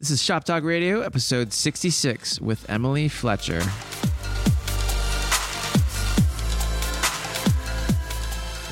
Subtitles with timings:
[0.00, 3.60] This is Shop Talk Radio, episode 66 with Emily Fletcher.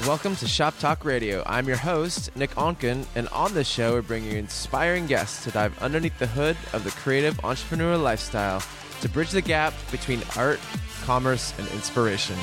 [0.07, 1.43] Welcome to Shop Talk Radio.
[1.45, 5.51] I'm your host, Nick Onken, and on this show, we bring you inspiring guests to
[5.51, 8.63] dive underneath the hood of the creative entrepreneur lifestyle
[9.03, 10.61] to bridge the gap between art,
[11.05, 12.37] commerce, and inspiration.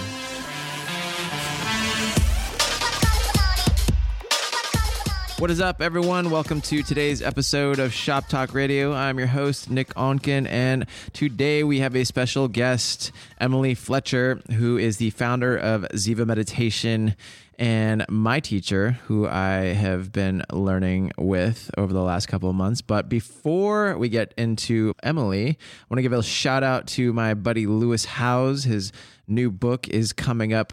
[5.37, 6.29] What is up, everyone?
[6.29, 8.93] Welcome to today's episode of Shop Talk Radio.
[8.93, 14.77] I'm your host, Nick Onken, and today we have a special guest, Emily Fletcher, who
[14.77, 17.17] is the founder of Ziva Meditation
[17.59, 22.81] and my teacher, who I have been learning with over the last couple of months.
[22.81, 27.33] But before we get into Emily, I want to give a shout out to my
[27.33, 28.63] buddy Lewis Howes.
[28.63, 28.93] His
[29.27, 30.71] new book is coming up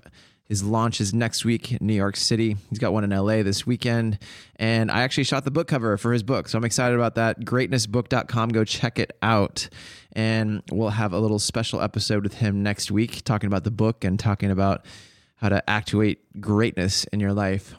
[0.52, 2.58] his launch is next week in New York City.
[2.68, 4.18] He's got one in LA this weekend.
[4.56, 6.46] And I actually shot the book cover for his book.
[6.46, 7.40] So I'm excited about that.
[7.40, 8.50] Greatnessbook.com.
[8.50, 9.70] Go check it out.
[10.12, 14.04] And we'll have a little special episode with him next week talking about the book
[14.04, 14.84] and talking about
[15.36, 17.74] how to actuate greatness in your life.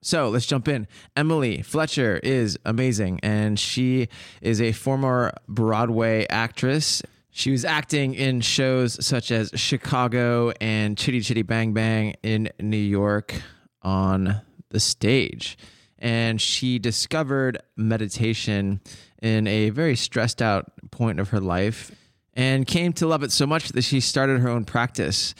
[0.00, 0.86] So let's jump in.
[1.16, 4.06] Emily Fletcher is amazing, and she
[4.40, 7.02] is a former Broadway actress
[7.36, 12.76] she was acting in shows such as Chicago and Chitty Chitty Bang Bang in New
[12.76, 13.34] York
[13.82, 15.58] on the stage.
[15.98, 18.80] And she discovered meditation
[19.20, 21.90] in a very stressed out point of her life
[22.34, 25.34] and came to love it so much that she started her own practice.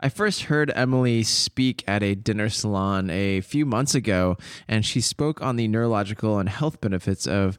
[0.00, 4.36] I first heard Emily speak at a dinner salon a few months ago,
[4.68, 7.56] and she spoke on the neurological and health benefits of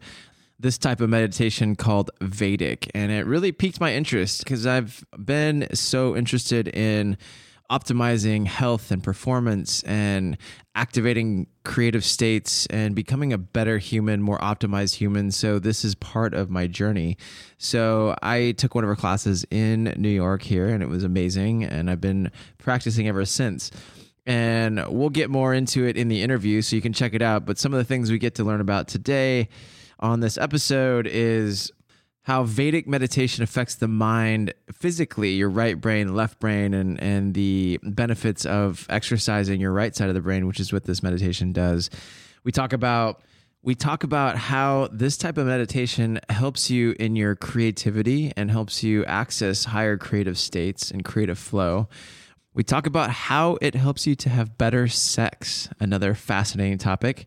[0.59, 2.89] this type of meditation called Vedic.
[2.95, 7.17] And it really piqued my interest because I've been so interested in
[7.69, 10.37] optimizing health and performance and
[10.73, 15.31] activating creative states and becoming a better human, more optimized human.
[15.31, 17.17] So, this is part of my journey.
[17.57, 21.65] So, I took one of her classes in New York here, and it was amazing.
[21.65, 23.69] And I've been practicing ever since.
[24.25, 27.45] And we'll get more into it in the interview, so you can check it out.
[27.45, 29.49] But some of the things we get to learn about today
[29.99, 31.71] on this episode is
[32.23, 37.79] how Vedic meditation affects the mind physically, your right brain, left brain, and, and the
[37.83, 41.89] benefits of exercising your right side of the brain, which is what this meditation does.
[42.43, 43.21] We talk about
[43.63, 48.83] we talk about how this type of meditation helps you in your creativity and helps
[48.83, 51.89] you access higher creative states and creative flow.
[52.53, 57.25] We talk about how it helps you to have better sex, another fascinating topic.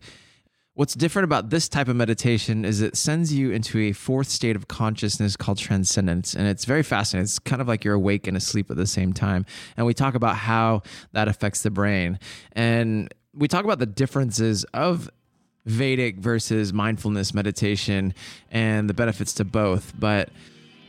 [0.73, 4.55] What's different about this type of meditation is it sends you into a fourth state
[4.55, 6.33] of consciousness called transcendence.
[6.33, 7.25] And it's very fascinating.
[7.25, 9.45] It's kind of like you're awake and asleep at the same time.
[9.75, 12.19] And we talk about how that affects the brain.
[12.53, 15.09] And we talk about the differences of
[15.65, 18.13] Vedic versus mindfulness meditation
[18.49, 20.29] and the benefits to both, but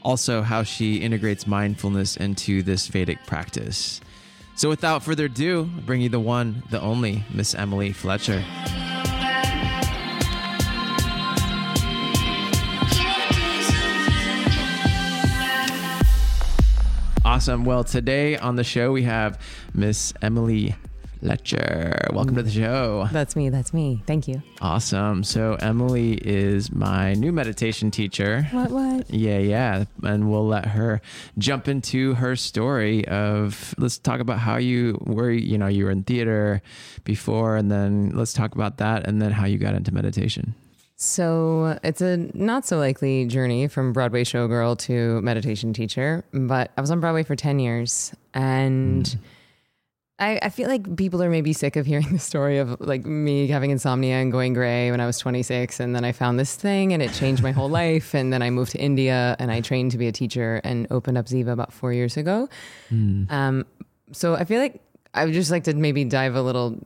[0.03, 4.01] also how she integrates mindfulness into this Vedic practice.
[4.55, 8.45] So without further ado, I bring you the one, the only Miss Emily Fletcher.
[17.25, 17.65] Awesome.
[17.65, 19.41] Well, today on the show we have
[19.75, 20.75] Miss Emily
[21.21, 22.09] Fletcher.
[22.13, 23.09] Welcome to the show.
[23.13, 23.49] That's me.
[23.49, 24.03] That's me.
[24.07, 24.43] Thank you.
[24.61, 25.23] Awesome.
[25.23, 28.49] So Emily is my new meditation teacher.
[28.51, 28.73] What?
[28.73, 29.09] What?
[29.09, 29.85] Yeah, yeah.
[30.03, 31.01] And we'll let her
[31.39, 33.73] jump into her story of.
[33.79, 35.31] Let's talk about how you were.
[35.31, 36.61] You know, you were in theater
[37.05, 40.57] before, and then let's talk about that, and then how you got into meditation.
[41.03, 46.81] So it's a not so likely journey from Broadway showgirl to meditation teacher, but I
[46.81, 49.19] was on Broadway for 10 years and mm.
[50.21, 53.49] I, I, feel like people are maybe sick of hearing the story of like me
[53.49, 55.81] having insomnia and going gray when I was 26.
[55.81, 58.15] And then I found this thing and it changed my whole life.
[58.15, 61.19] And then I moved to India and I trained to be a teacher and opened
[61.19, 62.49] up Ziva about four years ago.
[62.93, 63.29] Mm.
[63.29, 63.67] Um,
[64.13, 64.81] so I feel like
[65.15, 66.79] I would just like to maybe dive a little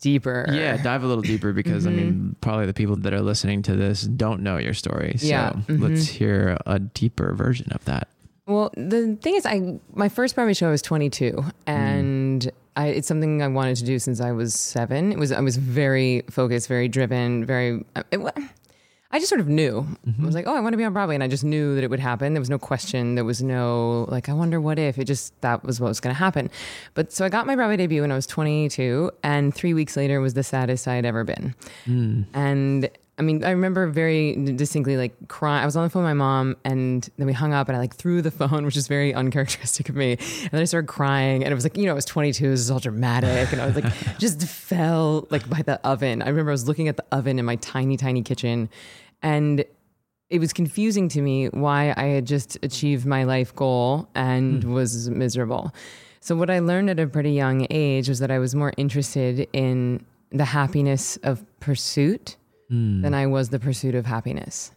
[0.00, 0.46] deeper.
[0.50, 1.98] Yeah, dive a little deeper because mm-hmm.
[1.98, 5.16] I mean, probably the people that are listening to this don't know your story.
[5.18, 5.50] So yeah.
[5.50, 5.82] Mm-hmm.
[5.82, 8.08] let's hear a deeper version of that.
[8.46, 12.50] Well, the thing is, I my first Broadway show I was 22, and mm.
[12.76, 15.12] I, it's something I wanted to do since I was seven.
[15.12, 17.84] It was I was very focused, very driven, very.
[18.10, 18.20] It,
[19.10, 19.86] I just sort of knew.
[20.06, 20.22] Mm-hmm.
[20.22, 21.14] I was like, oh, I want to be on Broadway.
[21.14, 22.34] And I just knew that it would happen.
[22.34, 23.14] There was no question.
[23.14, 24.98] There was no, like, I wonder what if.
[24.98, 26.50] It just, that was what was going to happen.
[26.92, 29.10] But so I got my Broadway debut when I was 22.
[29.22, 31.54] And three weeks later was the saddest I had ever been.
[31.86, 32.26] Mm.
[32.34, 35.62] And I mean, I remember very distinctly like crying.
[35.62, 37.80] I was on the phone with my mom and then we hung up and I
[37.80, 40.12] like threw the phone, which is very uncharacteristic of me.
[40.12, 42.60] And then I started crying and it was like, you know, I was 22, this
[42.60, 43.52] is all dramatic.
[43.52, 46.22] And I was like, just fell like by the oven.
[46.22, 48.70] I remember I was looking at the oven in my tiny, tiny kitchen
[49.20, 49.64] and
[50.30, 54.72] it was confusing to me why I had just achieved my life goal and hmm.
[54.72, 55.74] was miserable.
[56.20, 59.48] So, what I learned at a pretty young age was that I was more interested
[59.52, 62.36] in the happiness of pursuit
[62.68, 63.14] than hmm.
[63.14, 64.72] I was the pursuit of happiness.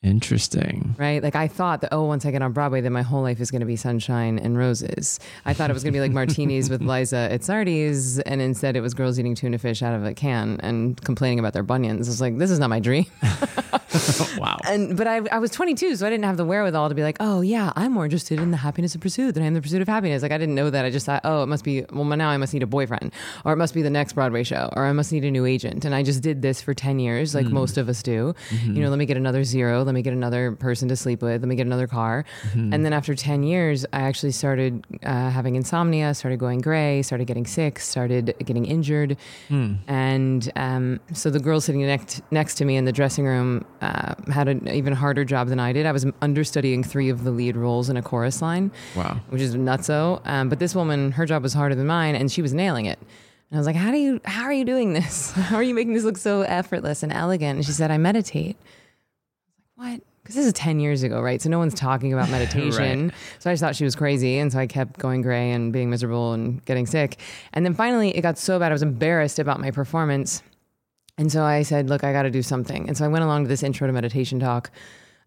[0.00, 0.94] Interesting.
[0.96, 1.20] Right?
[1.20, 3.50] Like I thought that, oh, once I get on Broadway, then my whole life is
[3.50, 5.18] going to be sunshine and roses.
[5.44, 8.76] I thought it was going to be like martinis with Liza at Sardi's, and instead
[8.76, 12.06] it was girls eating tuna fish out of a can and complaining about their bunions.
[12.06, 13.06] I was like, this is not my dream.
[14.38, 14.56] wow.
[14.68, 17.16] And but I, I was 22, so I didn't have the wherewithal to be like,
[17.18, 19.82] oh yeah, I'm more interested in the happiness of pursuit than I am the pursuit
[19.82, 20.22] of happiness.
[20.22, 20.84] Like I didn't know that.
[20.84, 23.12] I just thought, oh, it must be well now I must need a boyfriend,
[23.44, 25.84] or it must be the next Broadway show, or I must need a new agent.
[25.84, 27.54] And I just did this for 10 years, like hmm.
[27.54, 28.34] most of us do.
[28.50, 28.76] Mm-hmm.
[28.76, 31.40] You know, let me get another zero, let me get another person to sleep with,
[31.42, 32.24] let me get another car,
[32.54, 37.26] and then after 10 years, I actually started uh, having insomnia, started going gray, started
[37.26, 39.16] getting sick, started getting injured,
[39.88, 44.14] and um, so the girl sitting next next to me in the dressing room uh,
[44.32, 45.86] had an even harder job than I did.
[45.86, 49.20] I was understudying three of the lead roles in a chorus line, Wow.
[49.30, 50.20] which is nutso.
[50.26, 52.98] Um, but this woman, her job was harder than mine, and she was nailing it.
[53.50, 54.20] And I was like, "How do you?
[54.24, 55.30] How are you doing this?
[55.48, 58.56] How are you making this look so effortless and elegant?" And she said, "I meditate."
[59.78, 60.00] What?
[60.22, 61.40] Because this is 10 years ago, right?
[61.40, 63.12] So no one's talking about meditation.
[63.38, 64.38] So I just thought she was crazy.
[64.38, 67.20] And so I kept going gray and being miserable and getting sick.
[67.52, 70.42] And then finally, it got so bad, I was embarrassed about my performance.
[71.16, 72.88] And so I said, look, I got to do something.
[72.88, 74.72] And so I went along to this intro to meditation talk.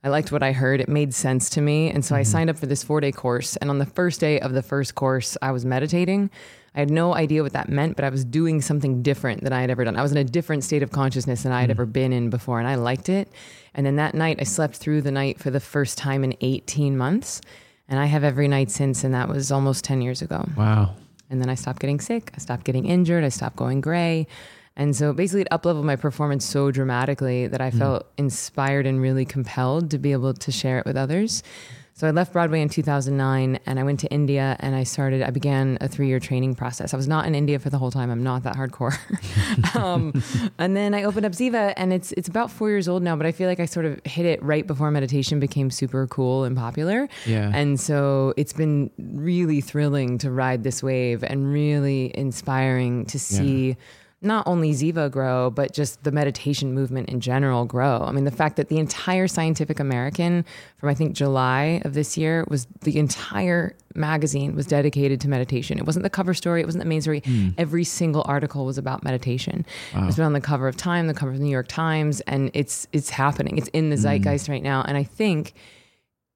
[0.03, 0.81] I liked what I heard.
[0.81, 1.89] It made sense to me.
[1.89, 2.31] And so I mm-hmm.
[2.31, 3.56] signed up for this four day course.
[3.56, 6.30] And on the first day of the first course, I was meditating.
[6.74, 9.60] I had no idea what that meant, but I was doing something different than I
[9.60, 9.98] had ever done.
[9.98, 11.74] I was in a different state of consciousness than I had mm.
[11.74, 12.60] ever been in before.
[12.60, 13.30] And I liked it.
[13.74, 16.98] And then that night, I slept through the night for the first time in 18
[16.98, 17.42] months.
[17.90, 19.04] And I have every night since.
[19.04, 20.48] And that was almost 10 years ago.
[20.56, 20.96] Wow.
[21.30, 22.32] And then I stopped getting sick.
[22.36, 23.26] I stopped getting injured.
[23.26, 24.28] I stopped going gray.
[24.78, 27.78] And so basically, it upleveled my performance so dramatically that I mm.
[27.78, 31.44] felt inspired and really compelled to be able to share it with others.
[32.01, 35.30] So I left Broadway in 2009 and I went to India and I started, I
[35.30, 36.95] began a three year training process.
[36.95, 38.09] I was not in India for the whole time.
[38.09, 38.98] I'm not that hardcore.
[39.75, 40.12] um,
[40.57, 43.27] and then I opened up Ziva and it's, it's about four years old now, but
[43.27, 46.57] I feel like I sort of hit it right before meditation became super cool and
[46.57, 47.07] popular.
[47.27, 47.51] Yeah.
[47.53, 53.77] And so it's been really thrilling to ride this wave and really inspiring to see
[54.24, 58.04] not only Ziva grow, but just the meditation movement in general grow.
[58.04, 60.46] I mean, the fact that the entire Scientific American
[60.78, 65.80] from I think July of this year was the entire magazine was dedicated to meditation.
[65.80, 67.24] It wasn't the cover story, it wasn't the main story.
[67.26, 67.50] Hmm.
[67.58, 69.66] Every single article was about meditation.
[69.96, 72.52] It's been on the cover of Time, the cover of the New York Times, and
[72.54, 73.58] it's it's happening.
[73.58, 74.04] It's in the hmm.
[74.04, 74.84] zeitgeist right now.
[74.84, 75.54] And I think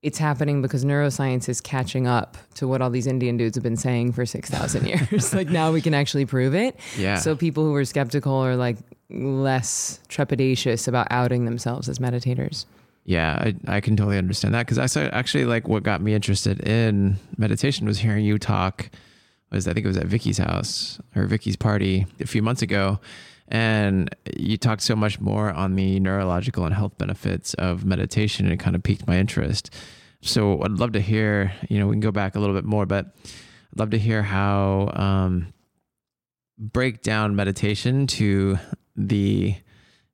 [0.06, 3.76] it's happening because neuroscience is catching up to what all these Indian dudes have been
[3.76, 5.34] saying for 6,000 years.
[5.34, 6.80] like now we can actually prove it.
[6.96, 7.18] Yeah.
[7.18, 8.78] So people who were skeptical are like
[9.10, 12.66] less trepidatious about outing themselves as meditators.
[13.06, 13.34] Yeah,
[13.68, 16.60] I, I can totally understand that because I saw actually like what got me interested
[16.60, 18.92] in meditation was hearing you talk.
[19.52, 23.00] Was I think it was at Vicky's house or Vicky's party a few months ago,
[23.48, 28.54] and you talked so much more on the neurological and health benefits of meditation, and
[28.54, 29.72] it kind of piqued my interest.
[30.26, 31.54] So I'd love to hear.
[31.70, 33.16] You know, we can go back a little bit more, but
[33.74, 35.54] I'd love to hear how um,
[36.58, 38.58] break down meditation to
[38.96, 39.56] the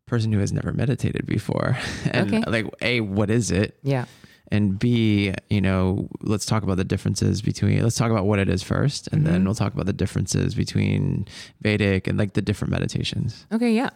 [0.07, 1.77] person who has never meditated before
[2.11, 2.43] and Okay.
[2.51, 4.05] like a what is it Yeah.
[4.51, 8.49] and b you know let's talk about the differences between let's talk about what it
[8.49, 11.25] is first and then we'll talk about the differences between
[11.61, 13.91] vedic and like the different meditations Okay, yeah.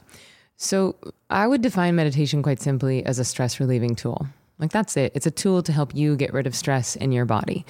[0.55, 0.95] So
[1.29, 4.25] I would define meditation quite simply as a stress relieving tool.
[4.59, 5.11] Like that's it.
[5.15, 7.65] It's a tool to help you get rid of stress in your body.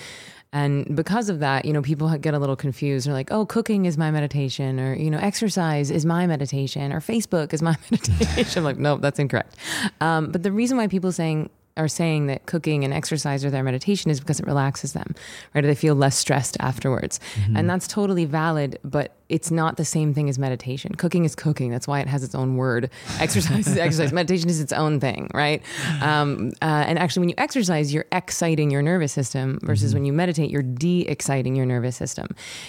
[0.53, 3.07] And because of that, you know, people get a little confused.
[3.07, 7.01] They're like, oh, cooking is my meditation, or, you know, exercise is my meditation, or
[7.01, 8.59] Facebook is my meditation.
[8.59, 9.57] I'm like, no, that's incorrect.
[9.99, 13.63] Um, but the reason why people saying are saying that cooking and exercise are their
[13.63, 15.13] meditation is because it relaxes them,
[15.53, 15.61] right?
[15.61, 17.19] They feel less stressed afterwards.
[17.53, 20.93] And that's totally valid, but it's not the same thing as meditation.
[20.95, 21.71] Cooking is cooking.
[21.71, 22.89] That's why it has its own word.
[23.19, 24.13] Exercise is exercise.
[24.13, 25.61] Meditation is its own thing, right?
[26.01, 30.13] Um, uh, and actually, when you exercise, you're exciting your nervous system versus when you
[30.13, 32.27] meditate, you're de exciting your nervous system.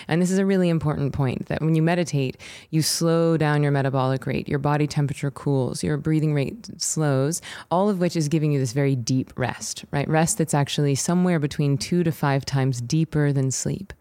[0.08, 2.38] And this is a really important point that when you meditate,
[2.70, 7.88] you slow down your metabolic rate, your body temperature cools, your breathing rate slows, all
[7.88, 10.08] of which is giving you this very deep rest, right?
[10.08, 13.92] Rest that's actually somewhere between two to five times deeper than sleep.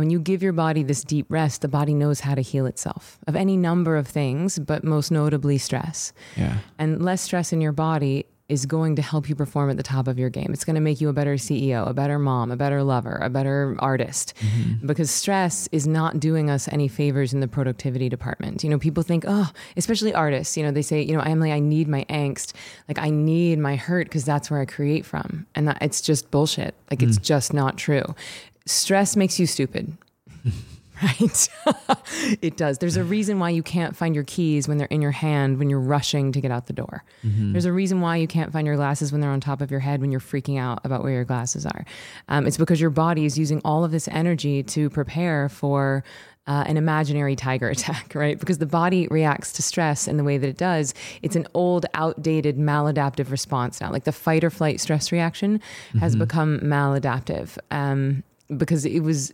[0.00, 2.64] And when you give your body this deep rest, the body knows how to heal
[2.64, 6.14] itself of any number of things, but most notably stress.
[6.38, 9.82] yeah And less stress in your body is going to help you perform at the
[9.82, 10.54] top of your game.
[10.54, 13.28] It's going to make you a better CEO, a better mom, a better lover, a
[13.28, 14.32] better artist.
[14.40, 14.86] Mm-hmm.
[14.86, 18.64] Because stress is not doing us any favors in the productivity department.
[18.64, 21.60] You know, people think, oh, especially artists, you know, they say, you know, Emily, I
[21.60, 22.54] need my angst.
[22.88, 25.46] Like, I need my hurt because that's where I create from.
[25.54, 26.74] And that, it's just bullshit.
[26.90, 27.08] Like, mm.
[27.08, 28.16] it's just not true.
[28.70, 29.96] Stress makes you stupid.
[31.02, 31.48] right?
[32.42, 32.78] it does.
[32.78, 35.70] There's a reason why you can't find your keys when they're in your hand when
[35.70, 37.04] you're rushing to get out the door.
[37.24, 37.52] Mm-hmm.
[37.52, 39.80] There's a reason why you can't find your glasses when they're on top of your
[39.80, 41.84] head when you're freaking out about where your glasses are.
[42.28, 46.04] Um, it's because your body is using all of this energy to prepare for
[46.46, 48.38] uh, an imaginary tiger attack, right?
[48.38, 50.94] Because the body reacts to stress in the way that it does.
[51.22, 53.90] It's an old, outdated, maladaptive response now.
[53.90, 55.60] Like the fight or flight stress reaction
[56.00, 56.20] has mm-hmm.
[56.20, 58.22] become maladaptive um,
[58.56, 59.32] because it was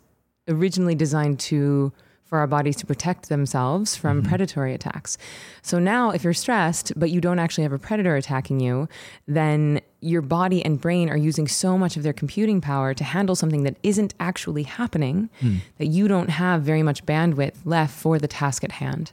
[0.48, 1.92] originally designed to
[2.26, 4.28] for our bodies to protect themselves from mm-hmm.
[4.28, 5.16] predatory attacks.
[5.62, 8.88] So now if you're stressed but you don't actually have a predator attacking you,
[9.28, 13.36] then your body and brain are using so much of their computing power to handle
[13.36, 15.60] something that isn't actually happening mm.
[15.78, 19.12] that you don't have very much bandwidth left for the task at hand.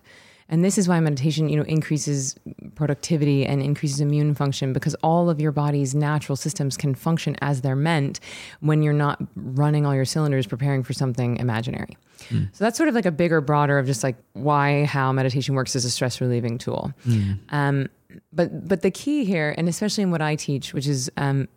[0.53, 2.35] And this is why meditation, you know, increases
[2.75, 7.61] productivity and increases immune function because all of your body's natural systems can function as
[7.61, 8.19] they're meant
[8.59, 11.97] when you're not running all your cylinders preparing for something imaginary.
[12.29, 12.55] Mm.
[12.55, 15.75] So that's sort of like a bigger, broader of just like why, how meditation works
[15.75, 16.93] as a stress relieving tool.
[17.07, 17.39] Mm.
[17.49, 17.89] Um,
[18.31, 21.47] but but the key here, and especially in what I teach, which is um,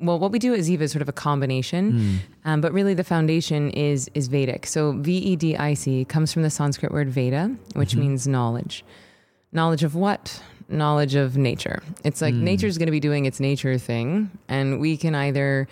[0.00, 2.18] well, what we do at Ziva is sort of a combination, mm.
[2.44, 4.66] um, but really the foundation is is Vedic.
[4.66, 8.00] So V E D I C comes from the Sanskrit word Veda, which mm-hmm.
[8.00, 8.84] means knowledge.
[9.52, 10.42] Knowledge of what?
[10.68, 11.82] Knowledge of nature.
[12.04, 12.42] It's like mm.
[12.42, 15.68] nature is going to be doing its nature thing, and we can either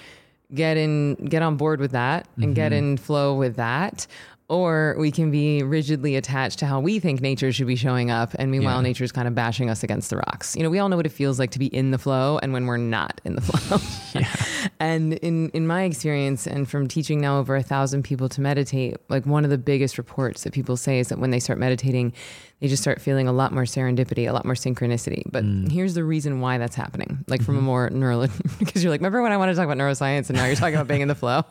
[0.54, 2.52] get in, get on board with that, and mm-hmm.
[2.54, 4.06] get in flow with that,
[4.48, 8.34] or we can be rigidly attached to how we think nature should be showing up
[8.38, 8.82] and meanwhile yeah.
[8.82, 11.12] nature's kind of bashing us against the rocks you know we all know what it
[11.12, 13.78] feels like to be in the flow and when we're not in the flow
[14.20, 14.34] yeah.
[14.80, 18.96] and in in my experience and from teaching now over a thousand people to meditate
[19.08, 22.12] like one of the biggest reports that people say is that when they start meditating
[22.60, 25.70] they just start feeling a lot more serendipity a lot more synchronicity but mm.
[25.70, 27.46] here's the reason why that's happening like mm-hmm.
[27.46, 27.66] from a mm-hmm.
[27.66, 28.26] more neural
[28.58, 30.74] because you're like remember when i wanted to talk about neuroscience and now you're talking
[30.74, 31.44] about being in the flow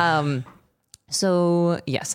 [0.00, 0.44] um
[1.14, 2.14] so, yes.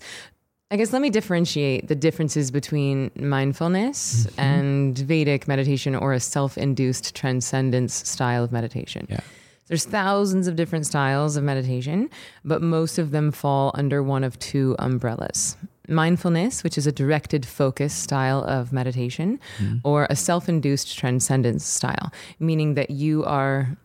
[0.72, 4.40] I guess let me differentiate the differences between mindfulness mm-hmm.
[4.40, 9.08] and Vedic meditation or a self induced transcendence style of meditation.
[9.10, 9.22] Yeah.
[9.68, 12.10] There's thousands of different styles of meditation,
[12.44, 15.58] but most of them fall under one of two umbrellas
[15.90, 19.78] mindfulness, which is a directed focus style of meditation, mm-hmm.
[19.84, 23.78] or a self induced transcendence style, meaning that you are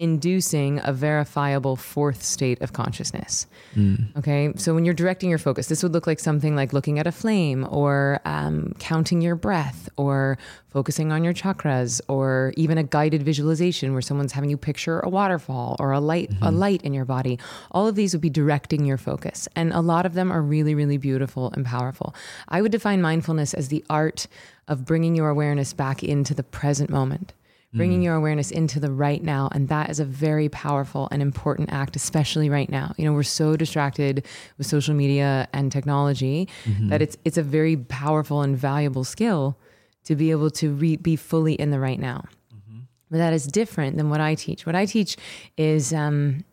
[0.00, 3.46] inducing a verifiable fourth state of consciousness.
[3.76, 4.16] Mm.
[4.16, 7.06] Okay, so when you're directing your focus, this would look like something like looking at
[7.06, 10.38] a flame, or um, counting your breath, or
[10.70, 15.08] focusing on your chakras, or even a guided visualization where someone's having you picture a
[15.08, 16.44] waterfall or a light, mm-hmm.
[16.44, 17.38] a light in your body.
[17.70, 20.74] All of these would be directing your focus, and a lot of them are really,
[20.74, 22.14] really beautiful and powerful.
[22.48, 24.26] I would define mindfulness as the art
[24.66, 27.34] of bringing your awareness back into the present moment
[27.72, 28.04] bringing mm.
[28.04, 29.48] your awareness into the right now.
[29.52, 32.94] And that is a very powerful and important act, especially right now.
[32.96, 34.26] You know, we're so distracted
[34.58, 36.88] with social media and technology mm-hmm.
[36.88, 39.56] that it's, it's a very powerful and valuable skill
[40.04, 42.24] to be able to re- be fully in the right now.
[42.52, 42.80] Mm-hmm.
[43.10, 44.66] But that is different than what I teach.
[44.66, 45.16] What I teach
[45.56, 46.44] is um,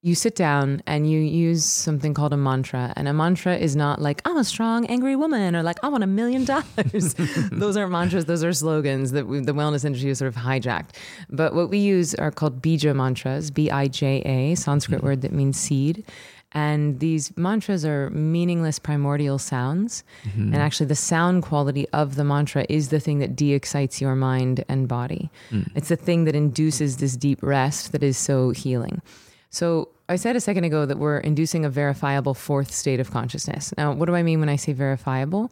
[0.00, 2.92] you sit down and you use something called a mantra.
[2.94, 6.04] And a mantra is not like, I'm a strong, angry woman or like, I want
[6.04, 7.14] a million dollars.
[7.50, 10.90] those aren't mantras, those are slogans that we, the wellness industry has sort of hijacked.
[11.28, 15.06] But what we use are called bija mantras, B I J A, Sanskrit mm-hmm.
[15.06, 16.04] word that means seed.
[16.52, 20.02] And these mantras are meaningless primordial sounds.
[20.24, 20.54] Mm-hmm.
[20.54, 24.14] And actually, the sound quality of the mantra is the thing that de excites your
[24.14, 25.30] mind and body.
[25.50, 25.70] Mm.
[25.74, 29.02] It's the thing that induces this deep rest that is so healing.
[29.50, 33.72] So I said a second ago that we're inducing a verifiable fourth state of consciousness.
[33.76, 35.50] Now, what do I mean when I say verifiable?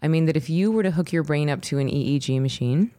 [0.00, 2.90] I mean that if you were to hook your brain up to an EEG machine,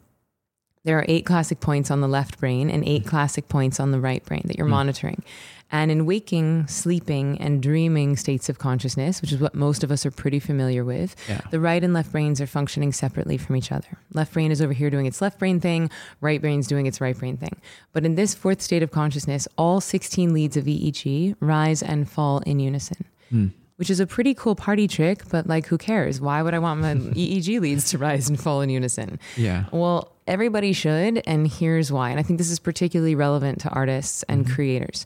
[0.85, 3.99] there are eight classic points on the left brain and eight classic points on the
[3.99, 4.71] right brain that you're mm.
[4.71, 5.23] monitoring.
[5.71, 10.05] And in waking, sleeping, and dreaming states of consciousness, which is what most of us
[10.05, 11.41] are pretty familiar with, yeah.
[11.49, 13.97] the right and left brains are functioning separately from each other.
[14.13, 15.89] Left brain is over here doing its left brain thing,
[16.21, 17.59] right brain's doing its right brain thing.
[17.93, 22.39] But in this fourth state of consciousness, all 16 leads of EEG rise and fall
[22.39, 23.05] in unison.
[23.33, 26.21] Mm which is a pretty cool party trick, but like, who cares?
[26.21, 29.19] Why would I want my EEG leads to rise and fall in unison?
[29.35, 29.65] Yeah.
[29.71, 32.09] Well, everybody should, and here's why.
[32.09, 34.53] And I think this is particularly relevant to artists and mm-hmm.
[34.53, 35.05] creators.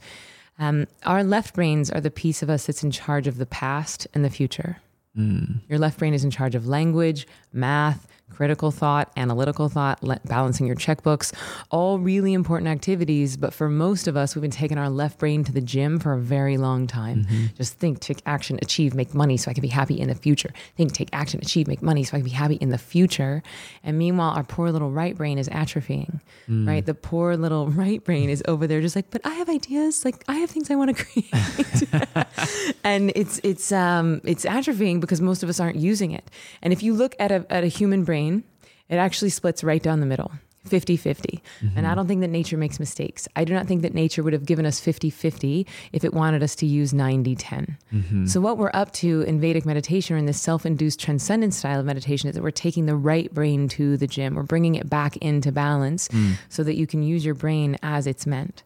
[0.60, 4.08] Um, our left brains are the piece of us that's in charge of the past
[4.14, 4.78] and the future.
[5.18, 5.62] Mm.
[5.70, 10.76] Your left brain is in charge of language, math, critical thought, analytical thought, balancing your
[10.76, 11.34] checkbooks,
[11.72, 13.38] all really important activities.
[13.38, 16.14] But for most of us, we've been taking our left brain to the gym for
[16.14, 17.28] a very long time.
[17.58, 20.52] Just think, take action, achieve, make money so I can be happy in the future.
[20.78, 23.44] Think, take action, achieve, make money so I can be happy in the future.
[23.84, 26.86] And meanwhile, our poor little right brain is atrophying, right?
[26.86, 30.06] The poor little right brain is over there just like, but I have ideas.
[30.06, 32.78] Like, I have things I want to create.
[32.84, 36.30] and it's, it's, um, it's atrophying because most of us aren't using it.
[36.62, 40.00] And if you look at a, at a human brain, it actually splits right down
[40.00, 40.32] the middle.
[40.66, 41.42] 50 50.
[41.62, 41.96] And I mm-hmm.
[41.96, 43.28] don't think that nature makes mistakes.
[43.36, 46.44] I do not think that nature would have given us 50 50 if it wanted
[46.44, 47.78] us to use 90 10.
[47.94, 48.26] Mm-hmm.
[48.26, 51.80] So, what we're up to in Vedic meditation or in this self induced transcendent style
[51.80, 54.36] of meditation is that we're taking the right brain to the gym.
[54.36, 56.36] We're bringing it back into balance mm.
[56.50, 58.64] so that you can use your brain as it's meant.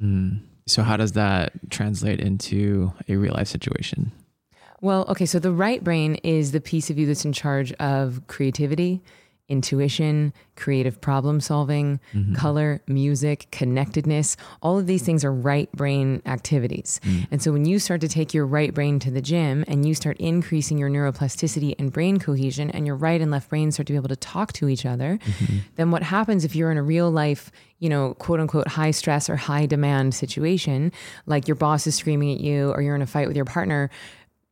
[0.00, 0.40] Mm.
[0.66, 4.12] So how does that translate into a real life situation?
[4.82, 8.20] Well, okay, so the right brain is the piece of you that's in charge of
[8.26, 9.00] creativity,
[9.48, 12.34] intuition, creative problem solving, mm-hmm.
[12.34, 14.36] color, music, connectedness.
[14.60, 17.00] All of these things are right brain activities.
[17.04, 17.26] Mm.
[17.30, 19.94] And so when you start to take your right brain to the gym and you
[19.94, 23.92] start increasing your neuroplasticity and brain cohesion, and your right and left brain start to
[23.92, 25.58] be able to talk to each other, mm-hmm.
[25.76, 29.28] then what happens if you're in a real life, you know, quote unquote, high stress
[29.28, 30.90] or high demand situation,
[31.26, 33.90] like your boss is screaming at you or you're in a fight with your partner?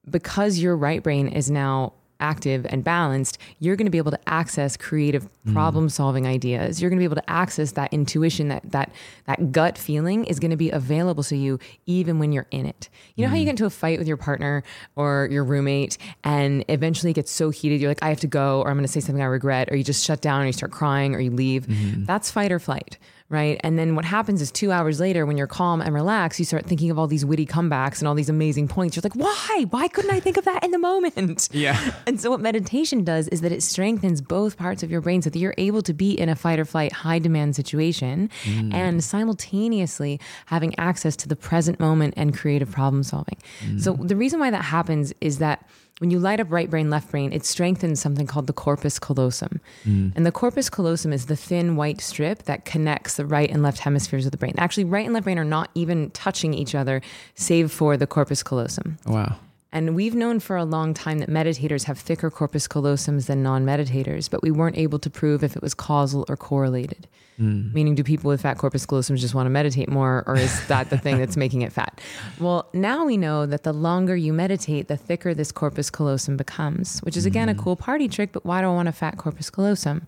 [0.09, 4.29] Because your right brain is now active and balanced, you're going to be able to
[4.29, 5.53] access creative hmm.
[5.53, 6.81] problem solving ideas.
[6.81, 8.93] You're going to be able to access that intuition, that that
[9.27, 12.89] that gut feeling is going to be available to you even when you're in it.
[13.17, 13.47] You know how you hmm.
[13.47, 14.63] get into a fight with your partner
[14.97, 18.61] or your roommate and eventually it gets so heated you're like I have to go
[18.61, 20.53] or I'm going to say something I regret or you just shut down or you
[20.53, 21.67] start crying or you leave.
[21.67, 22.05] Hmm.
[22.05, 22.99] That's fight or flight
[23.31, 23.61] right?
[23.63, 26.67] And then what happens is two hours later, when you're calm and relaxed, you start
[26.67, 28.97] thinking of all these witty comebacks and all these amazing points.
[28.97, 29.67] You're like, why?
[29.71, 31.49] Why couldn't I think of that in the moment?
[31.61, 31.79] Yeah.
[32.07, 35.31] And so what meditation does is that it strengthens both parts of your brain so
[35.31, 38.75] that you're able to be in a fight or flight, high demand situation mm.
[38.75, 43.37] and simultaneously having access to the present moment and creative problem solving.
[43.65, 43.81] Mm.
[43.81, 45.69] So the reason why that happens is that
[46.01, 49.61] when you light up right brain, left brain, it strengthens something called the corpus callosum.
[49.85, 50.17] Mm.
[50.17, 53.81] And the corpus callosum is the thin white strip that connects the right and left
[53.81, 54.55] hemispheres of the brain.
[54.57, 57.03] Actually, right and left brain are not even touching each other,
[57.35, 58.97] save for the corpus callosum.
[59.05, 59.37] Wow.
[59.73, 63.65] And we've known for a long time that meditators have thicker corpus callosums than non
[63.65, 67.07] meditators, but we weren't able to prove if it was causal or correlated.
[67.37, 67.73] Hmm.
[67.73, 70.91] Meaning, do people with fat corpus callosums just want to meditate more, or is that
[70.91, 72.01] the thing that's making it fat?
[72.41, 77.01] Well, now we know that the longer you meditate, the thicker this corpus callosum becomes,
[77.01, 77.61] which is again a hmm.
[77.61, 80.07] cool party trick, but why do I want a fat corpus callosum?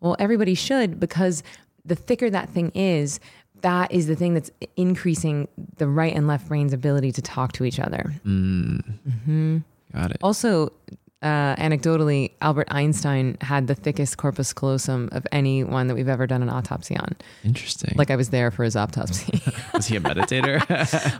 [0.00, 1.42] Well, everybody should because
[1.84, 3.20] the thicker that thing is,
[3.62, 7.64] that is the thing that's increasing the right and left brain's ability to talk to
[7.64, 8.12] each other.
[9.92, 10.18] Got it.
[10.22, 10.72] Also,
[11.22, 16.42] uh, anecdotally, Albert Einstein had the thickest corpus callosum of anyone that we've ever done
[16.42, 17.14] an autopsy on.
[17.44, 17.92] Interesting.
[17.96, 19.42] Like I was there for his autopsy.
[19.74, 20.64] was he a meditator?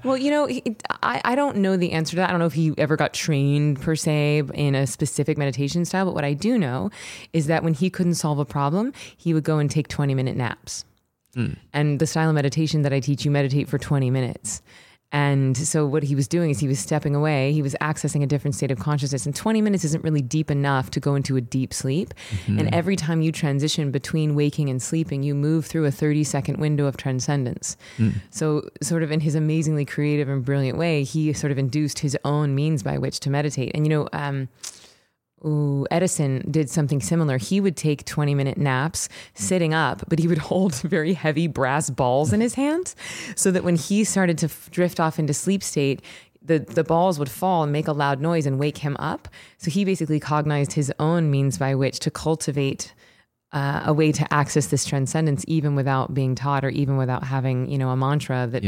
[0.05, 0.63] well, you know, he,
[1.03, 2.29] I, I don't know the answer to that.
[2.29, 6.07] I don't know if he ever got trained per se in a specific meditation style,
[6.07, 6.91] but what I do know
[7.35, 10.37] is that when he couldn't solve a problem, he would go and take 20 minute
[10.37, 10.87] naps.
[11.37, 11.57] Mm.
[11.73, 14.63] And the style of meditation that I teach, you meditate for 20 minutes.
[15.13, 17.53] And so what he was doing is he was stepping away.
[17.53, 19.27] He was accessing a different state of consciousness.
[19.27, 22.15] And 20 minutes isn't really deep enough to go into a deep sleep.
[22.31, 22.59] Mm-hmm.
[22.61, 26.59] And every time you transition between waking and sleeping, you move through a 30 second
[26.59, 27.77] window of transcendence.
[27.99, 28.21] Mm.
[28.31, 32.17] So, sort of in his amazingly creative and brilliant way, he sort of induced his
[32.25, 33.73] own means by which to meditate.
[33.75, 34.49] And, you know, um,
[35.45, 37.39] Ooh, Edison did something similar.
[37.39, 41.89] He would take 20 minute naps sitting up, but he would hold very heavy brass
[41.91, 42.95] balls in his hands
[43.37, 46.03] so that when he started to f- drift off into sleep state,
[46.43, 49.29] the, the balls would fall and make a loud noise and wake him up.
[49.59, 52.95] So he basically cognized his own means by which to cultivate
[53.53, 57.69] uh, a way to access this transcendence, even without being taught or even without having,
[57.71, 58.65] you know, a mantra that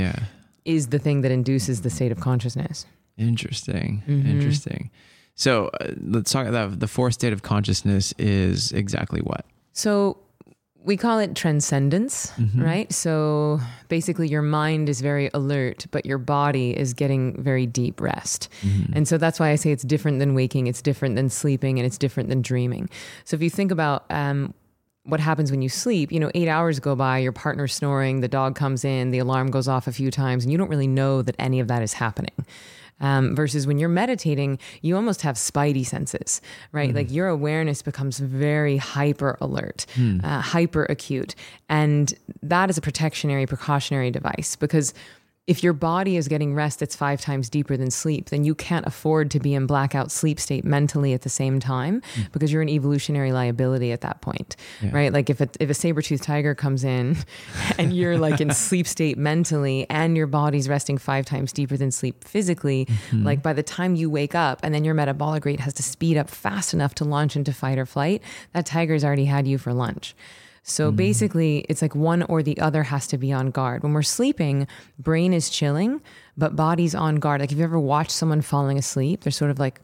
[0.64, 0.90] is yeah.
[0.90, 2.86] the thing that induces the state of consciousness.
[3.16, 4.02] Interesting.
[4.08, 4.90] Interesting.
[5.34, 9.44] So uh, let's talk about the fourth state of consciousness is exactly what?
[9.72, 10.18] So
[10.84, 12.92] we call it transcendence, right?
[12.92, 18.48] So basically, your mind is very alert, but your body is getting very deep rest.
[18.92, 21.86] And so that's why I say it's different than waking, it's different than sleeping, and
[21.86, 22.90] it's different than dreaming.
[23.24, 24.54] So if you think about, um,
[25.04, 28.28] what happens when you sleep, you know, eight hours go by, your partner's snoring, the
[28.28, 31.22] dog comes in, the alarm goes off a few times, and you don't really know
[31.22, 32.46] that any of that is happening.
[33.02, 36.94] Um, versus when you're meditating, you almost have spidey senses, right?
[36.94, 39.86] Like your awareness becomes very hyper alert,
[40.24, 41.34] uh, hyper acute.
[41.68, 44.94] And that is a protectionary, precautionary device because
[45.48, 48.86] if your body is getting rest that's five times deeper than sleep, then you can't
[48.86, 52.30] afford to be in blackout sleep state mentally at the same time mm.
[52.30, 54.90] because you're an evolutionary liability at that point, yeah.
[54.92, 55.12] right?
[55.12, 57.16] Like if a, if a saber-toothed tiger comes in
[57.78, 61.90] and you're like in sleep state mentally and your body's resting five times deeper than
[61.90, 63.24] sleep physically, mm-hmm.
[63.24, 66.16] like by the time you wake up and then your metabolic rate has to speed
[66.16, 69.74] up fast enough to launch into fight or flight, that tiger's already had you for
[69.74, 70.14] lunch.
[70.62, 70.96] So mm-hmm.
[70.96, 73.82] basically, it's like one or the other has to be on guard.
[73.82, 74.66] When we're sleeping,
[74.98, 76.00] brain is chilling,
[76.36, 77.40] but body's on guard.
[77.40, 79.80] Like if you ever watch someone falling asleep, they're sort of like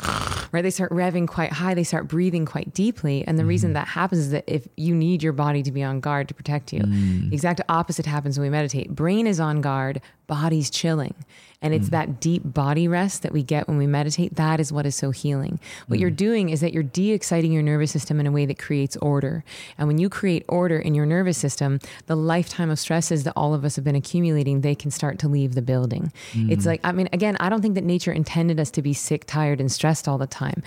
[0.52, 0.62] right?
[0.62, 3.24] They start revving quite high, they start breathing quite deeply.
[3.26, 3.48] And the mm-hmm.
[3.48, 6.34] reason that happens is that if you need your body to be on guard to
[6.34, 7.28] protect you, mm.
[7.28, 8.94] the exact opposite happens when we meditate.
[8.94, 11.14] Brain is on guard, body's chilling.
[11.62, 11.90] And it's mm.
[11.90, 14.36] that deep body rest that we get when we meditate.
[14.36, 15.60] That is what is so healing.
[15.86, 16.00] What mm.
[16.00, 18.96] you're doing is that you're de exciting your nervous system in a way that creates
[18.96, 19.44] order.
[19.76, 23.52] And when you create order in your nervous system, the lifetime of stresses that all
[23.52, 26.12] of us have been accumulating, they can start to leave the building.
[26.32, 26.50] Mm.
[26.50, 29.26] It's like, I mean, again, I don't think that nature intended us to be sick,
[29.26, 30.62] tired, and stressed all the time.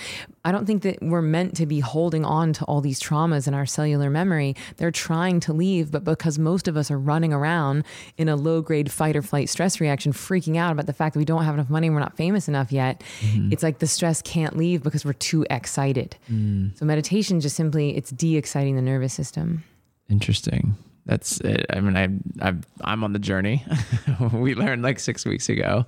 [0.46, 3.54] I don't think that we're meant to be holding on to all these traumas in
[3.54, 4.56] our cellular memory.
[4.78, 7.86] They're trying to leave, but because most of us are running around
[8.18, 11.20] in a low grade fight or flight stress reaction, freaking out about the fact that
[11.20, 13.52] we don't have enough money and we're not famous enough yet, mm-hmm.
[13.52, 16.16] it's like the stress can't leave because we're too excited.
[16.32, 16.78] Mm.
[16.78, 19.64] So meditation just simply it's de-exciting the nervous system.
[20.10, 20.76] Interesting.
[21.06, 21.66] That's it.
[21.70, 23.66] I mean, I, I I'm on the journey.
[24.34, 25.86] we learned like six weeks ago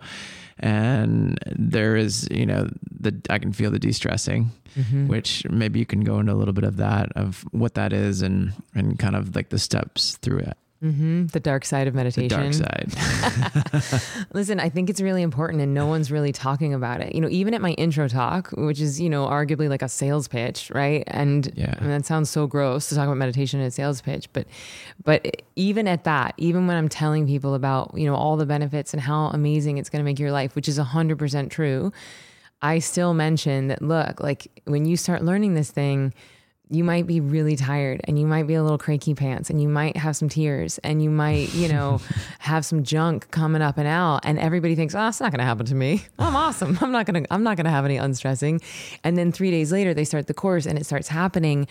[0.59, 5.07] and there is you know the I can feel the de-stressing, mm-hmm.
[5.07, 8.21] which maybe you can go into a little bit of that of what that is
[8.21, 10.57] and and kind of like the steps through it.
[10.83, 11.27] Mm-hmm.
[11.27, 12.51] The dark side of meditation.
[12.51, 14.01] The dark side.
[14.33, 17.15] Listen, I think it's really important, and no one's really talking about it.
[17.15, 20.27] You know, even at my intro talk, which is you know arguably like a sales
[20.27, 21.03] pitch, right?
[21.07, 24.01] And yeah, I mean, that sounds so gross to talk about meditation in a sales
[24.01, 24.47] pitch, but
[25.03, 28.93] but even at that, even when I'm telling people about you know all the benefits
[28.93, 31.93] and how amazing it's going to make your life, which is hundred percent true,
[32.61, 36.13] I still mention that look, like when you start learning this thing
[36.69, 39.67] you might be really tired and you might be a little cranky pants and you
[39.67, 42.01] might have some tears and you might, you know,
[42.39, 45.45] have some junk coming up and out and everybody thinks, "Oh, it's not going to
[45.45, 46.05] happen to me.
[46.17, 46.77] I'm awesome.
[46.81, 48.61] I'm not going to I'm not going to have any unstressing."
[49.03, 51.67] And then 3 days later they start the course and it starts happening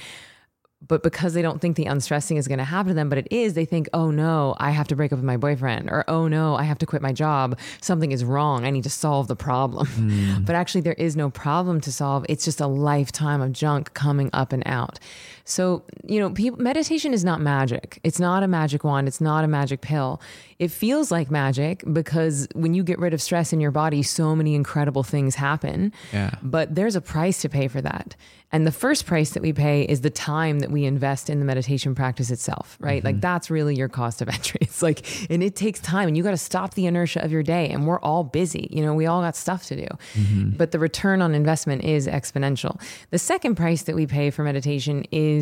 [0.88, 3.28] but because they don't think the unstressing is going to happen to them, but it
[3.30, 6.28] is, they think, oh no, I have to break up with my boyfriend, or oh
[6.28, 7.58] no, I have to quit my job.
[7.80, 8.64] Something is wrong.
[8.64, 9.88] I need to solve the problem.
[10.04, 10.44] Mm.
[10.44, 12.26] But actually, there is no problem to solve.
[12.28, 14.98] It's just a lifetime of junk coming up and out.
[15.44, 18.00] So, you know, people, meditation is not magic.
[18.02, 19.08] It's not a magic wand.
[19.08, 20.20] It's not a magic pill.
[20.58, 24.34] It feels like magic because when you get rid of stress in your body, so
[24.34, 25.92] many incredible things happen.
[26.12, 26.34] Yeah.
[26.42, 28.16] But there's a price to pay for that.
[28.54, 31.44] And the first price that we pay is the time that we invest in the
[31.44, 32.98] meditation practice itself, right?
[32.98, 33.06] Mm-hmm.
[33.06, 34.60] Like that's really your cost of entry.
[34.60, 37.42] It's like, and it takes time and you got to stop the inertia of your
[37.42, 37.68] day.
[37.70, 38.68] And we're all busy.
[38.70, 39.88] You know, we all got stuff to do.
[40.14, 40.50] Mm-hmm.
[40.50, 42.80] But the return on investment is exponential.
[43.10, 45.33] The second price that we pay for meditation is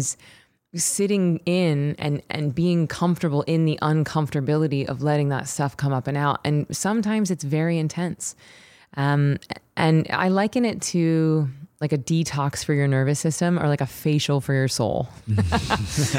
[0.74, 6.07] sitting in and and being comfortable in the uncomfortability of letting that stuff come up
[6.07, 6.40] and out.
[6.44, 8.35] And sometimes it's very intense.
[8.94, 9.38] Um,
[9.74, 11.48] and i liken it to
[11.83, 15.09] like a detox for your nervous system or like a facial for your soul.
[15.27, 15.37] you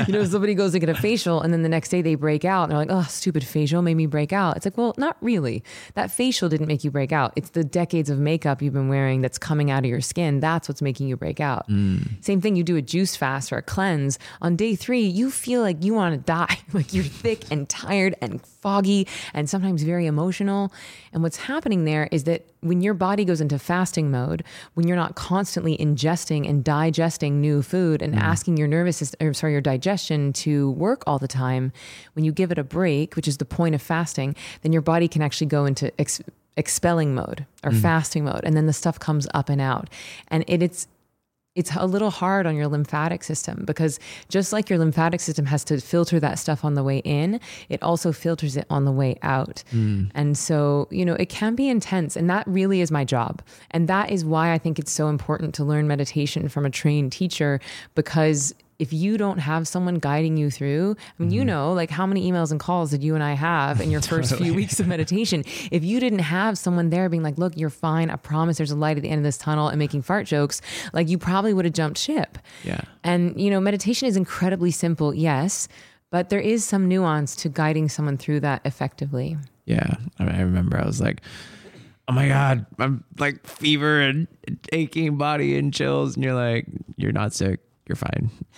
[0.10, 2.64] know, somebody goes to get a facial and then the next day they break out
[2.64, 4.58] and they're like, oh, stupid facial made me break out.
[4.58, 5.64] It's like, well, not really.
[5.94, 7.32] That facial didn't make you break out.
[7.38, 10.42] It's the decades of makeup you've been wearing that's coming out of your skin.
[10.42, 11.68] That's what's making you break out.
[11.70, 12.22] Mm.
[12.22, 14.20] Same thing, you do a juice fast or a cleanse.
[14.42, 16.60] On day three, you feel like you want to die.
[16.74, 20.72] like you're thick and tired and foggy and sometimes very emotional.
[21.12, 24.98] And what's happening there is that when your body goes into fasting mode, when you're
[24.98, 28.20] not constantly ingesting and digesting new food and mm.
[28.20, 31.74] asking your nervous system, or sorry, your digestion to work all the time,
[32.14, 35.10] when you give it a break, which is the point of fasting, then your body
[35.10, 36.22] can actually go into ex-
[36.56, 37.82] expelling mode or mm.
[37.82, 39.90] fasting mode and then the stuff comes up and out
[40.28, 40.88] and it, it's
[41.56, 45.64] it's a little hard on your lymphatic system because just like your lymphatic system has
[45.66, 47.40] to filter that stuff on the way in,
[47.70, 49.64] it also filters it on the way out.
[49.72, 50.10] Mm.
[50.16, 52.16] And so, you know, it can be intense.
[52.16, 53.42] And that really is my job.
[53.72, 57.12] And that is why I think it's so important to learn meditation from a trained
[57.12, 57.60] teacher
[57.94, 61.38] because if you don't have someone guiding you through, I mean, mm-hmm.
[61.38, 64.02] you know, like how many emails and calls did you and I have in your
[64.12, 64.50] first totally.
[64.50, 65.46] few weeks of meditation?
[65.72, 68.10] If you didn't have someone there being like, look, you're fine.
[68.10, 70.62] I promise there's a light at the end of this tunnel and making fart jokes,
[70.92, 72.38] like you probably would have jumped ship.
[72.66, 72.82] Yeah.
[73.06, 75.70] And, you know, meditation is incredibly simple, yes,
[76.10, 79.38] but there is some nuance to guiding someone through that effectively.
[79.64, 79.96] Yeah.
[80.20, 81.22] I, mean, I remember I was like,
[82.10, 84.28] oh my God, I'm like fever and
[84.74, 86.16] aching body and chills.
[86.16, 86.66] And you're like,
[86.98, 88.30] you're not sick you're fine.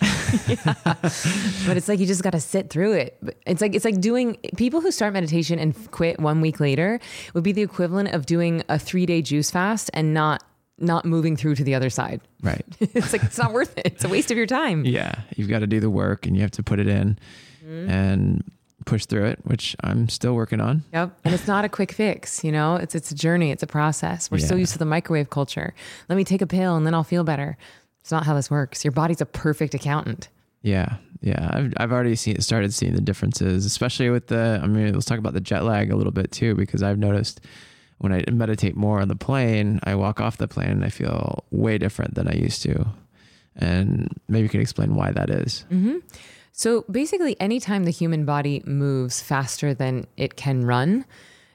[1.66, 3.18] but it's like you just got to sit through it.
[3.46, 7.00] It's like it's like doing people who start meditation and quit one week later
[7.34, 10.42] would be the equivalent of doing a three day juice fast and not
[10.78, 12.20] not moving through to the other side.
[12.42, 12.64] Right.
[12.80, 13.86] it's like it's not worth it.
[13.86, 14.84] It's a waste of your time.
[14.84, 15.14] Yeah.
[15.34, 17.18] You've got to do the work and you have to put it in
[17.66, 17.90] Mm-hmm.
[17.90, 18.44] and
[18.84, 20.84] push through it, which I'm still working on.
[20.92, 21.18] Yep.
[21.24, 22.76] And it's not a quick fix, you know?
[22.76, 24.30] It's it's a journey, it's a process.
[24.30, 25.74] We're so used to the microwave culture.
[26.08, 27.56] Let me take a pill and then I'll feel better.
[28.06, 28.84] It's not how this works.
[28.84, 30.28] Your body's a perfect accountant.
[30.62, 30.98] Yeah.
[31.22, 31.50] Yeah.
[31.52, 35.18] I've, I've already seen, started seeing the differences, especially with the, I mean, let's talk
[35.18, 37.40] about the jet lag a little bit too, because I've noticed
[37.98, 41.44] when I meditate more on the plane, I walk off the plane and I feel
[41.50, 42.86] way different than I used to.
[43.56, 45.64] And maybe you can explain why that is.
[45.72, 45.96] Mm-hmm.
[46.52, 51.06] So basically, anytime the human body moves faster than it can run,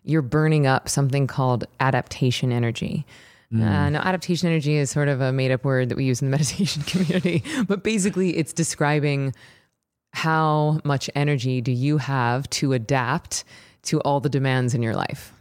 [0.04, 3.06] you're burning up something called adaptation energy.
[3.54, 6.32] Uh, now, adaptation energy is sort of a made up word that we use in
[6.32, 9.34] the meditation community, but basically, it's describing
[10.14, 13.44] how much energy do you have to adapt
[13.84, 15.34] to all the demands in your life.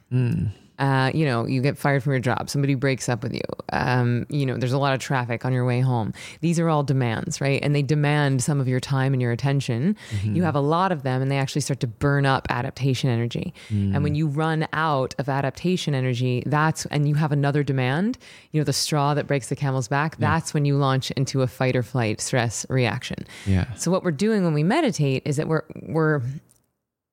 [0.80, 3.40] Uh, you know, you get fired from your job, somebody breaks up with you.
[3.72, 6.12] Um, you know, there's a lot of traffic on your way home.
[6.40, 7.60] These are all demands, right?
[7.62, 9.94] And they demand some of your time and your attention.
[10.22, 13.52] You have a lot of them, and they actually start to burn up adaptation energy.
[13.94, 18.18] And when you run out of adaptation energy, that's and you have another demand.
[18.52, 20.16] You know, the straw that breaks the camel's back.
[20.16, 23.26] That's when you launch into a fight or flight stress reaction.
[23.46, 23.72] Yeah.
[23.74, 26.22] So what we're doing when we meditate is that we're we're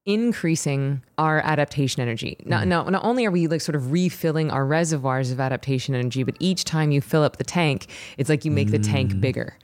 [0.08, 2.38] increasing our adaptation energy.
[2.46, 2.68] Not, mm.
[2.68, 6.36] no, not only are we like sort of refilling our reservoirs of adaptation energy, but
[6.40, 9.22] each time you fill up the tank, it's like you make the tank mm.
[9.22, 9.58] bigger.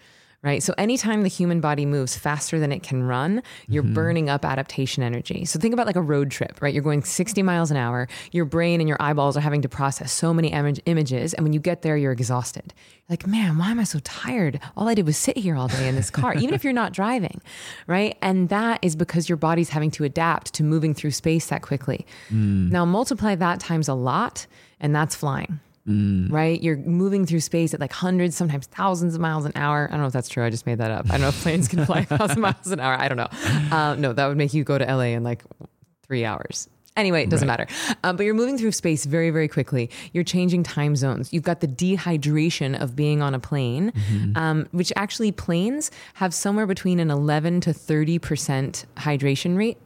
[0.43, 0.62] Right.
[0.62, 3.93] So anytime the human body moves faster than it can run, you're mm-hmm.
[3.93, 5.45] burning up adaptation energy.
[5.45, 6.73] So think about like a road trip, right?
[6.73, 8.10] You're going 60 miles an hour.
[8.34, 11.34] Your brain and your eyeballs are having to process so many image- images.
[11.34, 12.73] And when you get there, you're exhausted.
[12.75, 14.60] You're like, man, why am I so tired?
[14.75, 16.91] All I did was sit here all day in this car, even if you're not
[16.91, 17.41] driving.
[17.88, 18.17] Right.
[18.21, 22.06] And that is because your body's having to adapt to moving through space that quickly.
[22.29, 22.69] Mm.
[22.69, 24.45] Now multiply that times a lot,
[24.82, 26.62] and that's flying right?
[26.62, 29.88] You're moving through space at like hundreds, sometimes thousands of miles an hour.
[29.89, 30.43] I don't know if that's true.
[30.43, 31.08] I just made that up.
[31.08, 32.96] I don't know if planes can fly a thousand miles an hour.
[33.00, 33.76] I don't know.
[33.76, 35.43] Uh, no, that would make you go to LA in like
[36.04, 36.69] three hours.
[36.96, 37.65] Anyway, it doesn't matter.
[38.04, 39.89] Um, but you're moving through space very, very quickly.
[40.12, 41.34] You're changing time zones.
[41.34, 43.91] You've got the dehydration of being on a plane,
[44.36, 49.78] um, which actually planes have somewhere between an 11 to 30% hydration rate.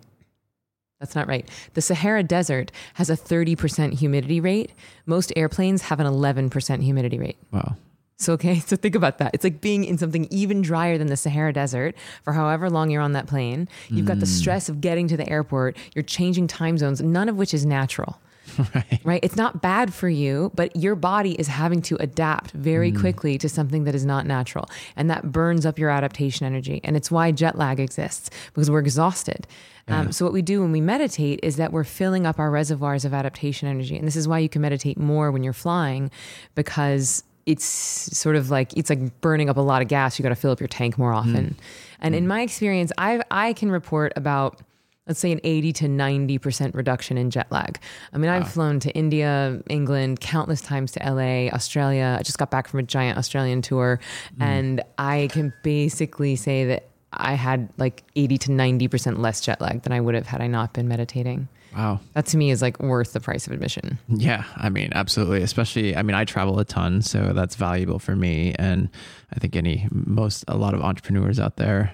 [0.99, 1.47] That's not right.
[1.73, 4.71] The Sahara Desert has a 30% humidity rate.
[5.05, 7.37] Most airplanes have an 11% humidity rate.
[7.51, 7.75] Wow.
[8.17, 9.31] So, okay, so think about that.
[9.33, 13.01] It's like being in something even drier than the Sahara Desert for however long you're
[13.01, 13.69] on that plane.
[13.89, 14.31] You've got the hmm.
[14.31, 18.19] stress of getting to the airport, you're changing time zones, none of which is natural.
[18.73, 19.01] Right.
[19.03, 19.19] Right?
[19.23, 22.99] It's not bad for you, but your body is having to adapt very mm.
[22.99, 24.69] quickly to something that is not natural.
[24.95, 26.81] And that burns up your adaptation energy.
[26.83, 29.47] And it's why jet lag exists because we're exhausted.
[29.89, 33.05] Um, so, what we do when we meditate is that we're filling up our reservoirs
[33.05, 33.97] of adaptation energy.
[33.97, 36.11] And this is why you can meditate more when you're flying
[36.55, 40.19] because it's sort of like it's like burning up a lot of gas.
[40.19, 41.45] You got to fill up your tank more often.
[41.45, 41.55] Mm.
[42.01, 42.27] And in mm.
[42.27, 44.59] my experience, I I can report about
[45.07, 47.79] let's say an 80 to 90% reduction in jet lag.
[48.13, 52.17] I mean, I've flown to India, England, countless times to LA, Australia.
[52.19, 53.99] I just got back from a giant Australian tour
[54.35, 54.41] hmm.
[54.41, 59.83] and I can basically say that I had like 80 to 90% less jet lag
[59.83, 61.47] than I would have had I not been meditating.
[61.75, 61.99] Wow.
[62.13, 63.99] That to me is like worth the price of admission.
[64.09, 65.41] Yeah, I mean, absolutely.
[65.41, 68.55] Especially, I mean, I travel a ton, so that's valuable for me.
[68.57, 68.89] And
[69.33, 71.93] I think any, most, a lot of entrepreneurs out there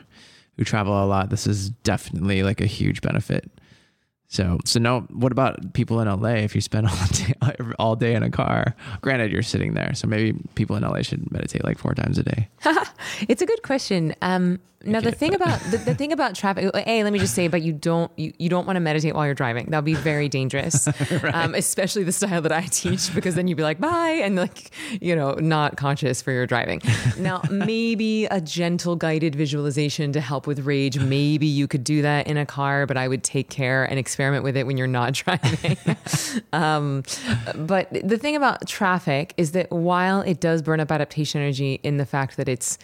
[0.57, 3.49] who travel a lot, this is definitely like a huge benefit.
[4.27, 6.29] So, so now, what about people in LA?
[6.29, 7.33] If you spend all day,
[7.77, 11.31] all day in a car, granted you're sitting there, so maybe people in LA should
[11.31, 12.49] meditate like four times a day.
[13.27, 14.15] It's a good question.
[14.21, 17.47] Um, now the thing about the, the thing about traffic, a let me just say,
[17.47, 19.67] but you don't you, you don't want to meditate while you're driving.
[19.67, 20.87] That'd be very dangerous,
[21.33, 24.71] um, especially the style that I teach, because then you'd be like bye and like
[25.01, 26.81] you know not conscious for your driving.
[27.17, 30.99] Now maybe a gentle guided visualization to help with rage.
[30.99, 34.43] Maybe you could do that in a car, but I would take care and experiment
[34.43, 35.77] with it when you're not driving.
[36.53, 37.03] um,
[37.55, 41.97] but the thing about traffic is that while it does burn up adaptation energy in
[41.97, 42.77] the fact that it's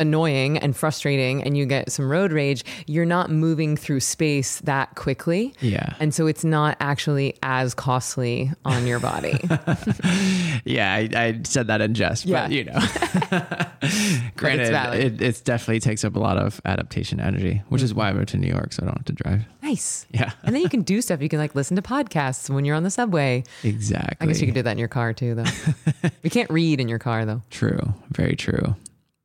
[0.00, 4.94] annoying and frustrating and you get some road rage, you're not moving through space that
[4.96, 5.54] quickly.
[5.60, 5.94] Yeah.
[6.00, 9.38] And so it's not actually as costly on your body.
[10.64, 12.42] Yeah, I, I said that in jest, Yeah.
[12.42, 12.78] but you know,
[14.36, 15.00] granted, valid.
[15.00, 18.28] it, it definitely takes up a lot of adaptation energy, which is why I moved
[18.30, 19.42] to New York, so I don't have to drive.
[19.62, 20.06] nice.
[20.10, 21.22] Yeah, And then you can do stuff.
[21.22, 23.42] You can like listen to podcasts when you're on the subway.
[23.64, 24.16] exactly.
[24.20, 25.44] I guess you could do that in your car too, though.
[26.22, 27.42] you can't read in your car, though.
[27.50, 27.94] True.
[28.10, 28.76] Very true.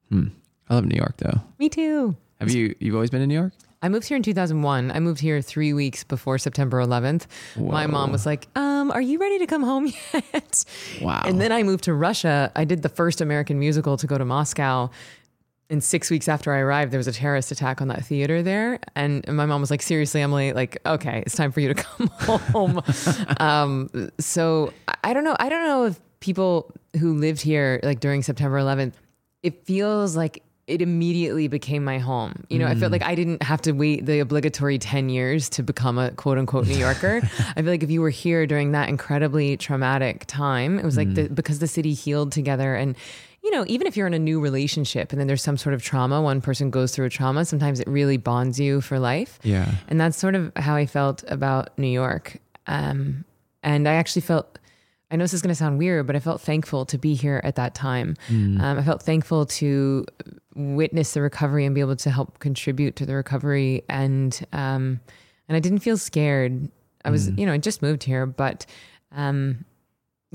[0.09, 0.27] Hmm.
[0.69, 1.41] I love New York though.
[1.60, 2.15] Me too.
[2.39, 3.54] Have you you've always been in New York?
[3.82, 4.91] I moved here in 2001.
[4.91, 7.25] I moved here three weeks before September 11th.
[7.56, 10.65] My mom was like, um, Are you ready to come home yet?
[11.01, 11.21] Wow.
[11.25, 12.51] And then I moved to Russia.
[12.56, 14.89] I did the first American musical to go to Moscow.
[15.69, 18.80] And six weeks after I arrived, there was a terrorist attack on that theater there.
[18.95, 22.08] And my mom was like, Seriously, Emily, like, okay, it's time for you to come
[22.08, 22.82] home.
[23.39, 25.36] um, so I- I don't know.
[25.39, 28.93] I don't know if people who lived here, like during September 11th,
[29.43, 32.43] it feels like it immediately became my home.
[32.49, 35.63] You know, I felt like I didn't have to wait the obligatory 10 years to
[35.63, 37.21] become a quote unquote New Yorker.
[37.56, 41.13] I feel like if you were here during that incredibly traumatic time, it was like
[41.13, 42.95] the, because the city healed together and
[43.43, 45.84] you know, even if you're in a new relationship and then there's some sort of
[45.84, 49.38] trauma, one person goes through a trauma, sometimes it really bonds you for life.
[49.43, 49.71] Yeah.
[49.88, 52.39] And that's sort of how I felt about New York.
[52.65, 53.23] Um,
[53.62, 54.58] and I actually felt,
[55.12, 57.39] I know this is going to sound weird, but I felt thankful to be here
[57.43, 58.15] at that time.
[58.60, 60.08] Um, I felt thankful to
[60.56, 63.84] witness the recovery and be able to help contribute to the recovery.
[63.89, 65.00] And, um,
[65.48, 66.70] and I didn't feel scared.
[67.04, 68.65] I was, you know, I just moved here, but,
[69.12, 69.65] um,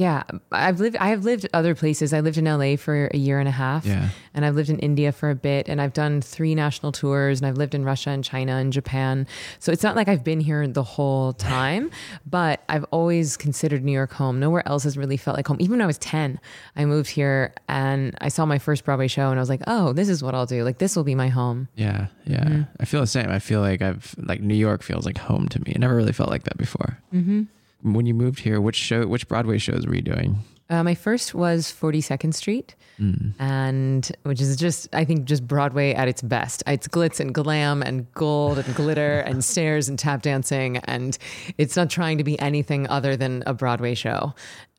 [0.01, 0.97] yeah, I've lived.
[0.97, 2.15] I have lived other places.
[2.15, 4.09] I lived in LA for a year and a half, Yeah.
[4.33, 7.47] and I've lived in India for a bit, and I've done three national tours, and
[7.47, 9.27] I've lived in Russia and China and Japan.
[9.59, 11.91] So it's not like I've been here the whole time,
[12.25, 14.41] but I've always considered New York home.
[14.41, 15.59] Nowhere else has really felt like home.
[15.61, 16.41] Even when I was ten,
[16.77, 19.93] I moved here and I saw my first Broadway show, and I was like, "Oh,
[19.93, 20.65] this is what I'll do.
[20.65, 22.07] Like this will be my home." Yeah.
[22.25, 22.45] Yeah.
[22.45, 22.63] Mm-hmm.
[22.81, 23.29] I feel the same.
[23.29, 25.73] I feel like I've like New York feels like home to me.
[25.77, 26.97] I never really felt like that before.
[27.13, 27.43] Mm-hmm.
[27.83, 30.39] When you moved here, which show, which Broadway shows were you doing?
[30.69, 33.33] Uh, my first was 42nd Street, Mm.
[33.41, 36.63] and which is just, I think, just Broadway at its best.
[36.67, 41.17] It's glitz and glam and gold and glitter and stairs and tap dancing, and
[41.59, 44.35] it's not trying to be anything other than a Broadway show.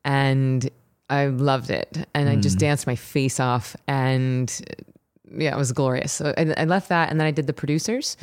[0.05, 0.69] And
[1.09, 4.49] I loved it, and I just danced my face off, and
[5.35, 6.11] yeah, it was glorious.
[6.11, 8.17] So I, I left that, and then I did the producers,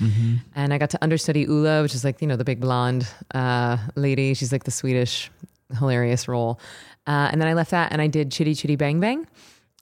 [0.54, 3.78] and I got to understudy Ulla, which is like you know the big blonde uh,
[3.94, 4.34] lady.
[4.34, 5.30] She's like the Swedish
[5.78, 6.60] hilarious role.
[7.06, 9.26] Uh, and then I left that, and I did Chitty Chitty Bang Bang.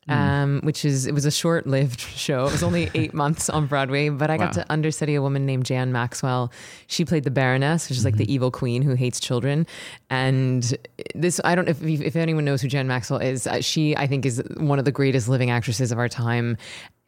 [0.08, 2.46] Um, which is it was a short-lived show.
[2.46, 5.64] It was only eight months on Broadway, but I got to understudy a woman named
[5.64, 6.52] Jan Maxwell.
[6.86, 9.66] She played the Baroness, which is like the evil queen who hates children.
[10.08, 10.76] And
[11.14, 13.48] this, I don't know if, if anyone knows who Jan Maxwell is.
[13.48, 16.56] Uh, She, I think, is one of the greatest living actresses of our time,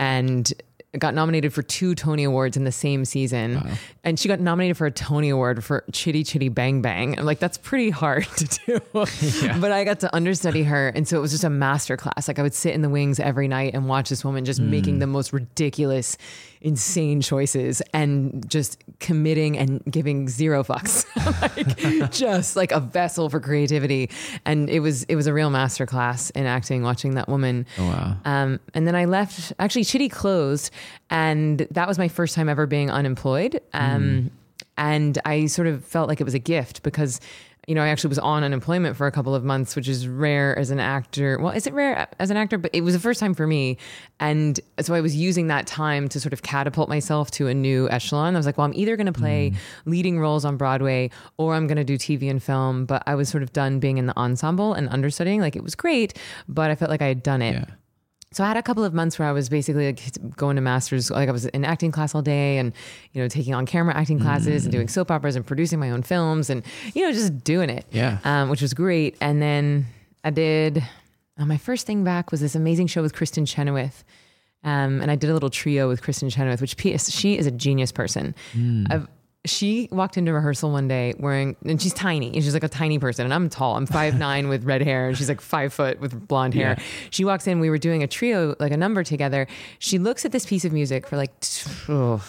[0.00, 0.52] and
[0.96, 3.62] got nominated for two Tony Awards in the same season.
[4.04, 7.18] And she got nominated for a Tony Award for Chitty Chitty Bang Bang.
[7.18, 8.80] I'm like, that's pretty hard to do.
[9.60, 10.88] But I got to understudy her.
[10.88, 12.28] And so it was just a master class.
[12.28, 14.96] Like I would sit in the wings every night and watch this woman just making
[14.96, 15.00] mm.
[15.00, 16.16] the most ridiculous,
[16.60, 21.04] insane choices and just committing and giving zero fucks.
[21.56, 24.10] like just like a vessel for creativity.
[24.44, 27.66] And it was it was a real master class in acting, watching that woman.
[27.78, 28.16] Oh wow.
[28.24, 29.52] Um, and then I left.
[29.58, 30.70] Actually, Chitty closed,
[31.10, 33.60] and that was my first time ever being unemployed.
[33.72, 34.30] Um,
[34.76, 37.20] And I sort of felt like it was a gift because,
[37.68, 40.58] you know, I actually was on unemployment for a couple of months, which is rare
[40.58, 41.38] as an actor.
[41.38, 42.56] Well, is it rare as an actor?
[42.56, 43.76] But it was the first time for me,
[44.18, 47.86] and so I was using that time to sort of catapult myself to a new
[47.90, 48.34] echelon.
[48.34, 49.90] I was like, well, I'm either going to play hmm.
[49.90, 52.86] leading roles on Broadway or I'm going to do TV and film.
[52.86, 55.42] But I was sort of done being in the ensemble and understudying.
[55.42, 56.14] Like it was great,
[56.48, 57.52] but I felt like I had done it.
[57.52, 57.74] Yeah.
[58.30, 61.10] So I had a couple of months where I was basically like going to masters,
[61.10, 62.74] like I was in acting class all day and,
[63.12, 66.02] you know, taking on camera acting classes and doing soap operas and producing my own
[66.02, 66.62] films and,
[66.94, 67.86] you know, just doing it.
[67.90, 68.18] Yeah.
[68.24, 69.16] Um, which was great.
[69.22, 69.86] And then
[70.24, 70.84] I did,
[71.38, 74.04] uh, my first thing back was this amazing show with Kristin Chenoweth.
[74.62, 77.92] Um, and I did a little trio with Kristin Chenoweth, which she is a genius
[77.92, 78.34] person.
[78.90, 79.08] I've,
[79.48, 82.98] she walked into rehearsal one day wearing, and she's tiny, and she's like a tiny
[82.98, 83.76] person, and I'm tall.
[83.76, 86.76] I'm five nine with red hair, and she's like five foot with blonde hair.
[86.78, 86.84] Yeah.
[87.10, 87.60] She walks in.
[87.60, 89.46] We were doing a trio, like a number together.
[89.78, 91.32] She looks at this piece of music for like.
[91.88, 92.22] oh.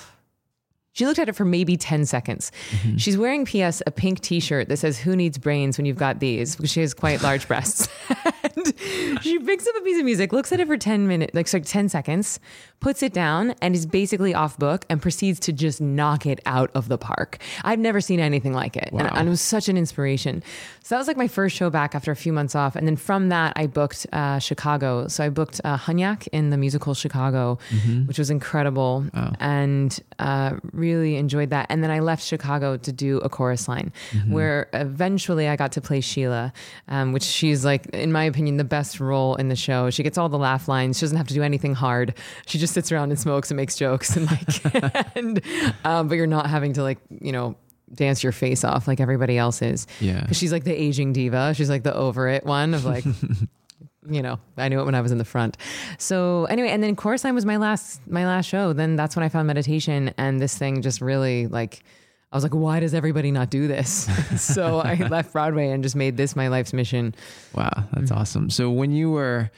[0.94, 2.52] She looked at it for maybe 10 seconds.
[2.98, 6.20] She's wearing, P.S., a pink t shirt that says, Who needs brains when you've got
[6.20, 6.56] these?
[6.56, 7.88] Because she has quite large breasts.
[8.44, 8.74] and
[9.22, 11.62] she picks up a piece of music, looks at it for 10 minutes, like, sorry,
[11.64, 12.40] 10 seconds,
[12.80, 16.72] puts it down, and is basically off book and proceeds to just knock it out
[16.74, 17.38] of the park.
[17.64, 18.90] I've never seen anything like it.
[18.92, 19.12] And, Wow.
[19.16, 20.42] and it was such an inspiration.
[20.84, 22.76] So that was like my first show back after a few months off.
[22.76, 25.08] And then from that, I booked uh, Chicago.
[25.08, 27.60] So I booked uh, Hunyak in the musical Chicago,
[28.08, 29.06] which was incredible.
[29.40, 31.68] And uh, really enjoyed that.
[31.70, 33.92] And then I left Chicago to do a chorus line
[34.28, 36.54] where eventually I got to play Sheila,
[36.88, 39.90] um, which she's like, in my opinion, the best role in the show.
[39.90, 40.98] She gets all the laugh lines.
[40.98, 42.16] She doesn't have to do anything hard.
[42.48, 45.42] She just sits around and smokes and makes jokes and like, and,
[45.84, 47.56] um, but you're not having to like, you know,
[47.94, 49.88] dance your face off like everybody else is.
[50.00, 50.22] Yeah.
[50.22, 51.54] Because she's like the aging diva.
[51.54, 53.04] She's like the over it one of like,
[54.08, 55.58] you know, I knew it when I was in the front.
[55.98, 58.74] So anyway, and then chorus line was my last my last show.
[58.74, 61.84] Then that's when I found meditation, and this thing just really like.
[62.32, 64.08] I was like, why does everybody not do this?
[64.40, 67.16] so I left Broadway and just made this my life's mission.
[67.56, 68.20] Wow, that's mm-hmm.
[68.20, 68.50] awesome.
[68.52, 69.50] So when you were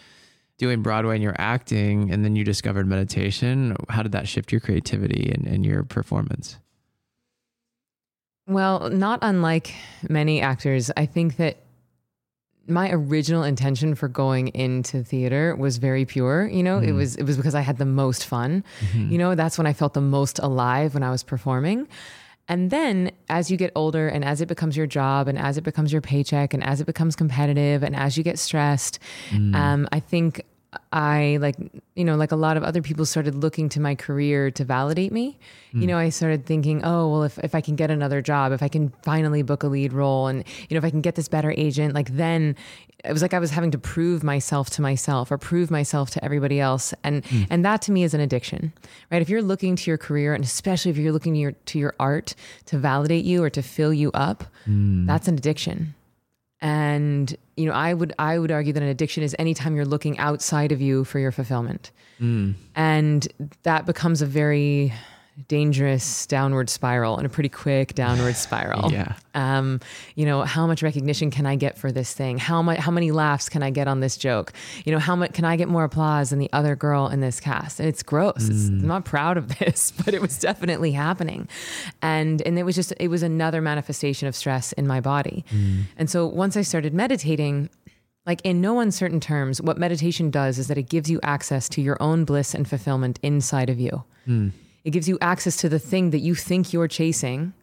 [0.58, 4.62] doing Broadway and you're acting, and then you discovered meditation, how did that shift your
[4.62, 6.60] creativity and, and your performance?
[8.48, 9.74] Well, not unlike
[10.08, 11.58] many actors, I think that
[12.72, 16.88] my original intention for going into theater was very pure you know mm.
[16.88, 19.12] it was it was because i had the most fun mm-hmm.
[19.12, 21.88] you know that's when i felt the most alive when i was performing
[22.48, 25.62] and then as you get older and as it becomes your job and as it
[25.62, 29.00] becomes your paycheck and as it becomes competitive and as you get stressed
[29.30, 29.56] mm.
[29.56, 30.42] um, i think
[30.94, 31.56] I like,
[31.96, 35.12] you know, like a lot of other people started looking to my career to validate
[35.12, 35.38] me.
[35.74, 35.82] Mm.
[35.82, 38.64] You know, I started thinking, oh, well, if, if I can get another job, if
[38.64, 41.28] I can finally book a lead role and, you know, if I can get this
[41.28, 42.56] better agent, like then
[43.04, 46.24] it was like I was having to prove myself to myself or prove myself to
[46.24, 46.94] everybody else.
[47.04, 47.48] And, mm.
[47.50, 48.72] and that to me is an addiction,
[49.12, 49.22] right?
[49.22, 51.96] If you're looking to your career and especially if you're looking to your, to your
[52.00, 52.34] art
[52.68, 55.06] to validate you or to fill you up, mm.
[55.06, 55.96] that's an addiction
[56.62, 60.18] and you know i would i would argue that an addiction is anytime you're looking
[60.20, 62.54] outside of you for your fulfillment mm.
[62.76, 63.28] and
[63.64, 64.94] that becomes a very
[65.48, 68.92] dangerous downward spiral and a pretty quick downward spiral.
[68.92, 69.14] yeah.
[69.34, 69.80] Um,
[70.16, 72.38] you know, how much recognition can I get for this thing?
[72.38, 74.54] How much, how many laughs can I get on this joke?
[74.86, 77.40] You know, how much can I get more applause than the other girl in this
[77.40, 77.80] cast?
[77.80, 78.44] And it's gross.
[78.44, 78.50] Mm.
[78.52, 81.48] It's, I'm not proud of this, but it was definitely happening.
[82.02, 85.46] And, and it was just, it was another manifestation of stress in my body.
[85.52, 85.84] Mm.
[85.98, 87.70] And so once I started meditating,
[88.26, 91.82] like in no uncertain terms, what meditation does is that it gives you access to
[91.82, 94.04] your own bliss and fulfillment inside of you.
[94.28, 94.52] Mm.
[94.84, 97.54] It gives you access to the thing that you think you're chasing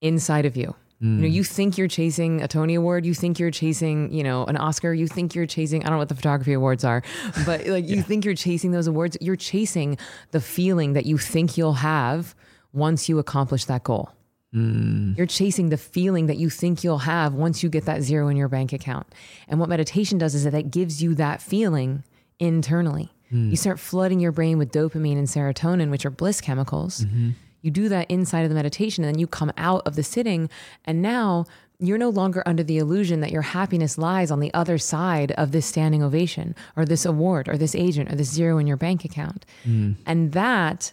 [0.00, 0.74] inside of you.
[1.02, 1.16] Mm.
[1.16, 1.34] You know, hmm.
[1.34, 4.92] you think you're chasing a Tony Award, you think you're chasing, you know, an Oscar,
[4.92, 7.02] you think you're chasing, I don't know what the photography awards are,
[7.46, 9.16] but like you think you're chasing those awards.
[9.20, 9.96] You're chasing
[10.32, 12.34] the feeling that you think you'll have
[12.72, 14.10] once you accomplish that goal.
[14.54, 15.16] Mm.
[15.16, 18.36] You're chasing the feeling that you think you'll have once you get that zero in
[18.36, 19.06] your bank account.
[19.48, 22.04] And what meditation does is that it gives you that feeling
[22.38, 23.12] internally.
[23.32, 23.50] Mm.
[23.50, 27.00] You start flooding your brain with dopamine and serotonin, which are bliss chemicals.
[27.04, 27.30] Mm-hmm.
[27.62, 30.48] You do that inside of the meditation, and then you come out of the sitting,
[30.84, 31.46] and now
[31.78, 35.52] you're no longer under the illusion that your happiness lies on the other side of
[35.52, 39.04] this standing ovation or this award or this agent or this zero in your bank
[39.04, 39.46] account.
[39.66, 39.96] Mm.
[40.04, 40.92] And that,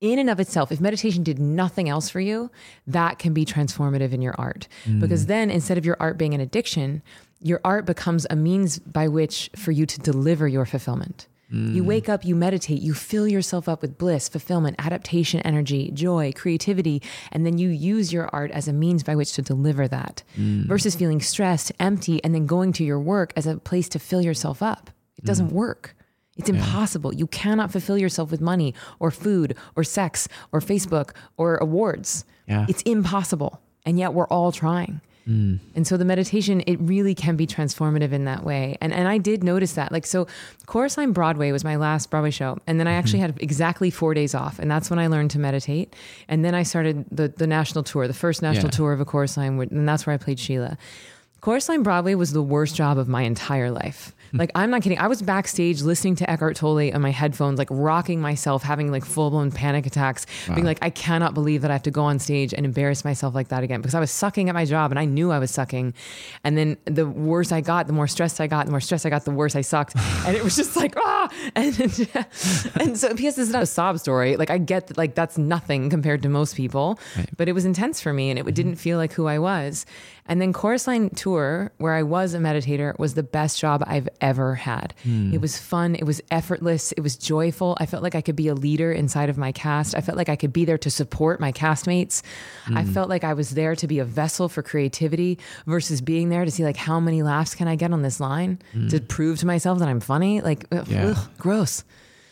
[0.00, 2.50] in and of itself, if meditation did nothing else for you,
[2.86, 4.66] that can be transformative in your art.
[4.84, 5.00] Mm.
[5.00, 7.02] Because then instead of your art being an addiction,
[7.40, 11.28] your art becomes a means by which for you to deliver your fulfillment.
[11.52, 11.74] Mm.
[11.74, 16.32] You wake up, you meditate, you fill yourself up with bliss, fulfillment, adaptation, energy, joy,
[16.34, 20.22] creativity, and then you use your art as a means by which to deliver that
[20.36, 20.66] mm.
[20.66, 24.22] versus feeling stressed, empty, and then going to your work as a place to fill
[24.22, 24.90] yourself up.
[25.18, 25.52] It doesn't mm.
[25.52, 25.94] work.
[26.36, 26.56] It's yeah.
[26.56, 27.14] impossible.
[27.14, 32.24] You cannot fulfill yourself with money or food or sex or Facebook or awards.
[32.48, 32.66] Yeah.
[32.68, 33.60] It's impossible.
[33.84, 35.00] And yet we're all trying.
[35.28, 35.60] Mm.
[35.74, 38.76] And so the meditation, it really can be transformative in that way.
[38.80, 39.92] And and I did notice that.
[39.92, 40.26] Like so
[40.66, 42.58] Chorus Line Broadway was my last Broadway show.
[42.66, 43.32] And then I actually mm-hmm.
[43.32, 44.58] had exactly four days off.
[44.58, 45.94] And that's when I learned to meditate.
[46.28, 48.70] And then I started the the national tour, the first national yeah.
[48.70, 50.76] tour of a chorus line, and that's where I played Sheila.
[51.42, 54.14] Chorus Line Broadway was the worst job of my entire life.
[54.32, 54.98] Like, I'm not kidding.
[54.98, 59.04] I was backstage listening to Eckhart Tolle on my headphones, like rocking myself, having like
[59.04, 60.54] full blown panic attacks, wow.
[60.54, 63.34] being like, I cannot believe that I have to go on stage and embarrass myself
[63.34, 65.50] like that again because I was sucking at my job and I knew I was
[65.50, 65.94] sucking.
[66.44, 69.10] And then the worse I got, the more stressed I got, the more stressed I
[69.10, 69.96] got, the worse I sucked.
[70.26, 71.21] and it was just like, ah.
[71.54, 71.78] And,
[72.80, 73.38] and so, P.S.
[73.38, 74.36] Is not a sob story.
[74.36, 77.28] Like, I get that, like, that's nothing compared to most people, right.
[77.36, 78.54] but it was intense for me and it mm-hmm.
[78.54, 79.84] didn't feel like who I was.
[80.26, 84.08] And then Chorus Line Tour, where I was a meditator, was the best job I've
[84.20, 84.94] ever had.
[85.04, 85.34] Mm.
[85.34, 85.96] It was fun.
[85.96, 86.92] It was effortless.
[86.92, 87.76] It was joyful.
[87.80, 89.96] I felt like I could be a leader inside of my cast.
[89.96, 92.22] I felt like I could be there to support my castmates.
[92.66, 92.78] Mm.
[92.78, 92.92] I hmm.
[92.92, 96.50] felt like I was there to be a vessel for creativity versus being there to
[96.50, 98.88] see like how many laughs can I get on this line mm.
[98.90, 100.40] to prove to myself that I'm funny.
[100.40, 101.08] Like, yeah.
[101.08, 101.84] ugh, gross.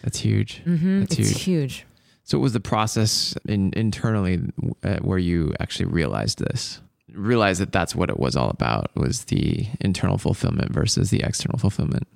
[0.02, 0.62] That's huge.
[0.64, 1.00] Mm-hmm.
[1.00, 1.42] That's it's huge.
[1.42, 1.86] huge.
[2.24, 4.40] So, what was the process in, internally
[4.82, 6.80] uh, where you actually realized this?
[7.14, 11.58] realize that that's what it was all about was the internal fulfillment versus the external
[11.58, 12.06] fulfillment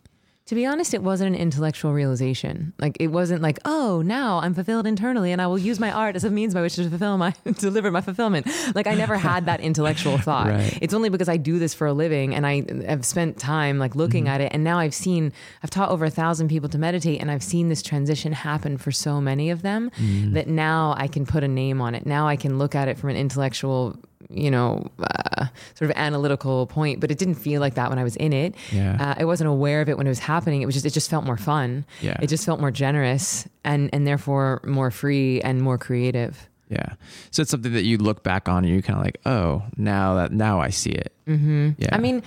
[0.46, 2.74] to be honest, it wasn't an intellectual realization.
[2.78, 6.16] Like it wasn't like, oh, now I'm fulfilled internally, and I will use my art
[6.16, 8.46] as a means by which to fulfill my deliver my fulfillment.
[8.74, 10.48] Like I never had that intellectual thought.
[10.48, 10.78] Right.
[10.82, 13.94] It's only because I do this for a living, and I have spent time like
[13.94, 14.34] looking mm-hmm.
[14.34, 15.32] at it, and now I've seen,
[15.62, 18.92] I've taught over a thousand people to meditate, and I've seen this transition happen for
[18.92, 20.34] so many of them mm.
[20.34, 22.04] that now I can put a name on it.
[22.04, 23.96] Now I can look at it from an intellectual
[24.30, 28.04] you know, uh, sort of analytical point, but it didn't feel like that when I
[28.04, 28.54] was in it.
[28.72, 28.96] Yeah.
[29.00, 30.62] Uh, I wasn't aware of it when it was happening.
[30.62, 31.84] It was just, it just felt more fun.
[32.00, 32.16] Yeah.
[32.20, 36.48] It just felt more generous and, and therefore more free and more creative.
[36.68, 36.94] Yeah.
[37.30, 40.14] So it's something that you look back on and you're kind of like, oh, now
[40.14, 41.12] that now I see it.
[41.26, 41.70] Mm-hmm.
[41.78, 41.90] Yeah.
[41.92, 42.22] I mean,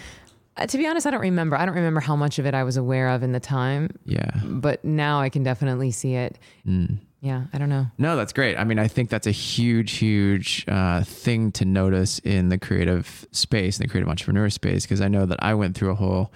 [0.57, 1.55] uh, to be honest, I don't remember.
[1.55, 4.29] I don't remember how much of it I was aware of in the time, yeah.
[4.43, 6.39] but now I can definitely see it.
[6.67, 6.97] Mm.
[7.20, 7.45] Yeah.
[7.51, 7.88] I don't know.
[7.97, 8.57] No, that's great.
[8.57, 13.26] I mean, I think that's a huge, huge uh, thing to notice in the creative
[13.32, 16.32] space, in the creative entrepreneur space, because I know that I went through a whole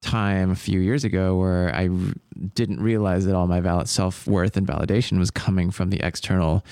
[0.00, 2.14] time a few years ago where I r-
[2.54, 6.64] didn't realize that all my valid self worth and validation was coming from the external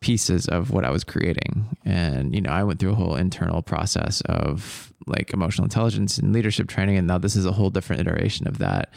[0.00, 1.76] pieces of what I was creating.
[1.84, 6.32] And, you know, I went through a whole internal process of like emotional intelligence and
[6.32, 6.96] leadership training.
[6.96, 8.90] And now this is a whole different iteration of that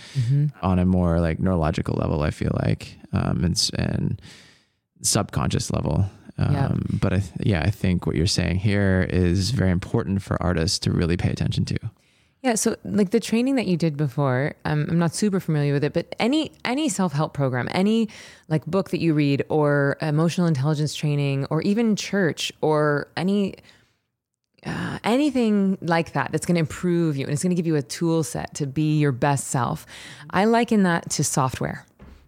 [0.62, 4.22] on a more like neurological level, I feel like, um, and, and
[5.02, 6.06] subconscious level.
[6.38, 6.72] Um, Yeah.
[7.02, 10.80] But I, th- yeah, I think what you're saying here is very important for artists
[10.80, 11.78] to really pay attention to.
[12.42, 15.84] Yeah, so like the training that you did before, um, I'm not super familiar with
[15.84, 18.10] it, but any any self help program, any
[18.50, 23.56] like book that you read, or emotional intelligence training, or even church, or any
[24.66, 27.76] uh, anything like that that's going to improve you and it's going to give you
[27.76, 29.86] a tool set to be your best self.
[30.30, 31.86] I liken that to software,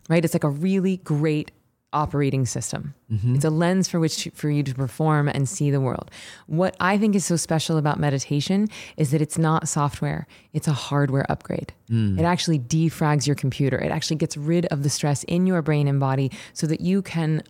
[0.10, 0.24] right?
[0.24, 1.52] It's like a really great
[1.94, 2.94] operating system.
[3.12, 3.36] Mm-hmm.
[3.36, 6.12] It's a lens for which to, for you to perform and see the world.
[6.48, 8.68] What I think is so special about meditation
[8.98, 11.74] is that it's not software, it's a hardware upgrade.
[11.90, 12.20] Mm.
[12.20, 13.78] It actually defrags your computer.
[13.78, 17.02] It actually gets rid of the stress in your brain and body so that you
[17.02, 17.44] can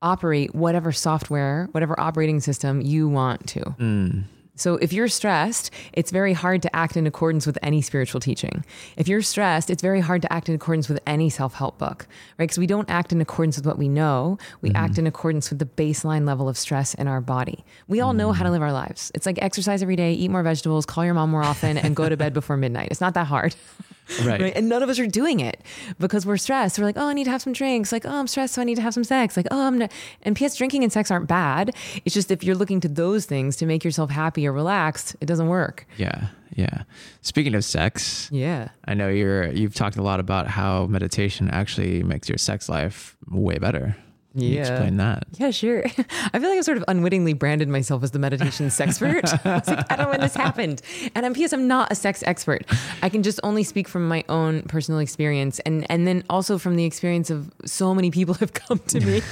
[0.00, 3.60] operate whatever software, whatever operating system you want to.
[3.60, 4.24] Mm.
[4.62, 8.64] So if you're stressed, it's very hard to act in accordance with any spiritual teaching.
[8.96, 12.06] If you're stressed, it's very hard to act in accordance with any self-help book,
[12.38, 12.44] right?
[12.44, 14.38] Because we don't act in accordance with what we know.
[14.60, 14.76] We mm-hmm.
[14.76, 17.64] act in accordance with the baseline level of stress in our body.
[17.88, 18.52] We all know how to mm.
[18.52, 19.10] live our lives.
[19.16, 22.08] It's like exercise every day, eat more vegetables, call your mom more often, and go
[22.08, 22.88] to bed before midnight.
[22.92, 23.56] It's not that hard.
[24.24, 24.52] Right.
[24.56, 25.60] And none of us are doing it
[25.98, 26.78] because we're stressed.
[26.78, 27.92] We're like, oh, I need to have some drinks.
[27.92, 29.36] Like, oh, I'm stressed, so I need to have some sex.
[29.36, 29.92] Like, oh, I'm not.
[30.22, 30.56] And P.S.
[30.56, 31.74] Drinking and sex aren't bad.
[32.04, 35.26] It's just if you're looking to those things to make yourself happy or relaxed, it
[35.26, 35.86] doesn't work.
[35.96, 36.28] Yeah.
[36.54, 36.82] Yeah.
[37.22, 38.68] Speaking of sex, Yeah.
[38.84, 43.16] I know you're you've talked a lot about how meditation actually makes your sex life
[43.30, 43.96] way better.
[44.34, 44.60] Yeah.
[44.60, 45.24] explain that.
[45.38, 45.84] Yeah, sure.
[46.32, 49.24] I feel like I've sort of unwittingly branded myself as the meditation sexpert.
[49.46, 50.82] I was like, I don't know when this happened.
[51.14, 51.52] And I'm P.S.
[51.52, 52.64] I'm not a sex expert.
[53.02, 56.76] I can just only speak from my own personal experience and and then also from
[56.76, 59.22] the experience of so many people have come to me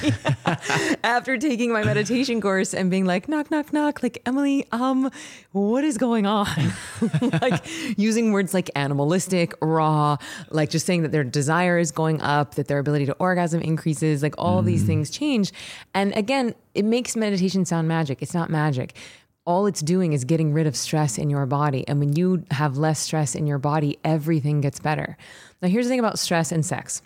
[1.03, 5.11] after taking my meditation course and being like, knock, knock, knock, like, Emily, um,
[5.53, 6.47] what is going on?
[7.41, 7.65] like
[7.97, 10.17] using words like animalistic, raw,
[10.51, 14.23] like just saying that their desire is going up, that their ability to orgasm increases,
[14.23, 15.53] like all these things change.
[15.95, 18.23] And again, it makes meditation sound magic.
[18.23, 18.97] It's not magic.
[19.47, 21.87] All it's doing is getting rid of stress in your body.
[21.89, 25.17] And when you have less stress in your body, everything gets better.
[25.63, 27.03] Now, here's the thing about stress and sex.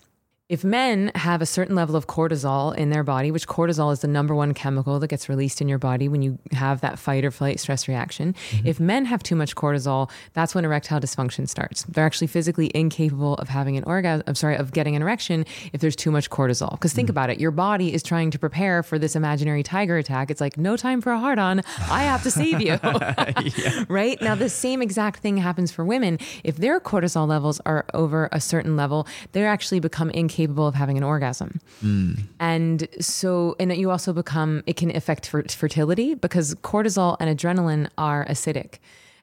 [0.51, 4.09] If men have a certain level of cortisol in their body, which cortisol is the
[4.09, 7.31] number one chemical that gets released in your body when you have that fight or
[7.31, 8.67] flight stress reaction, mm-hmm.
[8.67, 11.85] if men have too much cortisol, that's when erectile dysfunction starts.
[11.85, 15.81] They're actually physically incapable of having an orgasm, I'm sorry, of getting an erection if
[15.81, 16.73] there's too much cortisol.
[16.73, 17.13] Because think mm-hmm.
[17.13, 20.31] about it, your body is trying to prepare for this imaginary tiger attack.
[20.31, 21.63] It's like, no time for a hard on.
[21.91, 22.79] I have to save you.
[23.89, 24.21] right?
[24.21, 26.19] Now, the same exact thing happens for women.
[26.45, 30.34] If their cortisol levels are over a certain level, they actually become incapable
[30.67, 31.61] of having an orgasm.
[31.83, 32.23] Mm.
[32.41, 37.89] And so, and you also become, it can affect fer- fertility because cortisol and adrenaline
[37.97, 38.79] are acidic.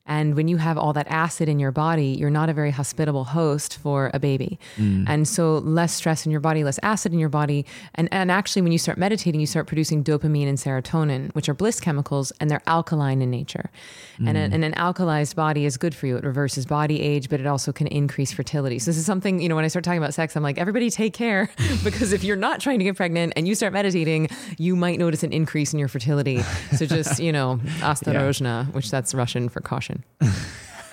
[0.06, 3.24] And when you have all that acid in your body, you're not a very hospitable
[3.24, 4.60] host for a baby.
[4.78, 5.06] Mm.
[5.08, 7.66] And so, less stress in your body, less acid in your body.
[7.96, 11.54] And, and actually, when you start meditating, you start producing dopamine and serotonin, which are
[11.54, 13.70] bliss chemicals, and they're alkaline in nature.
[14.18, 14.54] And, a, mm.
[14.54, 16.18] and an alkalized body is good for you.
[16.18, 18.80] It reverses body age, but it also can increase fertility.
[18.80, 20.90] So, this is something, you know, when I start talking about sex, I'm like, everybody
[20.90, 21.50] take care
[21.84, 25.24] because if you're not trying to get pregnant and you start meditating, you might notice
[25.24, 26.42] an increase in your fertility.
[26.76, 29.91] So, just, you know, ostorojna, which that's Russian for caution.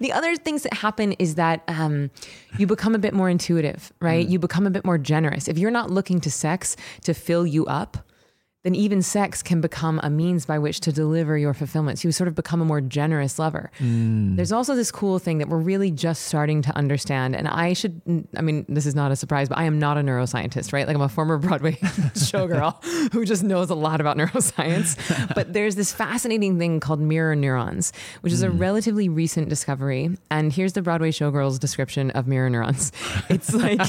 [0.00, 2.10] the other things that happen is that um,
[2.58, 4.26] you become a bit more intuitive, right?
[4.26, 5.46] You become a bit more generous.
[5.48, 7.98] If you're not looking to sex to fill you up,
[8.62, 11.98] then even sex can become a means by which to deliver your fulfillment.
[11.98, 13.70] So you sort of become a more generous lover.
[13.78, 14.36] Mm.
[14.36, 17.34] There's also this cool thing that we're really just starting to understand.
[17.34, 18.02] And I should,
[18.36, 20.86] I mean, this is not a surprise, but I am not a neuroscientist, right?
[20.86, 21.72] Like I'm a former Broadway
[22.14, 24.98] showgirl who just knows a lot about neuroscience.
[25.34, 28.60] But there's this fascinating thing called mirror neurons, which is a mm.
[28.60, 30.16] relatively recent discovery.
[30.30, 32.92] And here's the Broadway showgirl's description of mirror neurons.
[33.28, 33.80] It's like,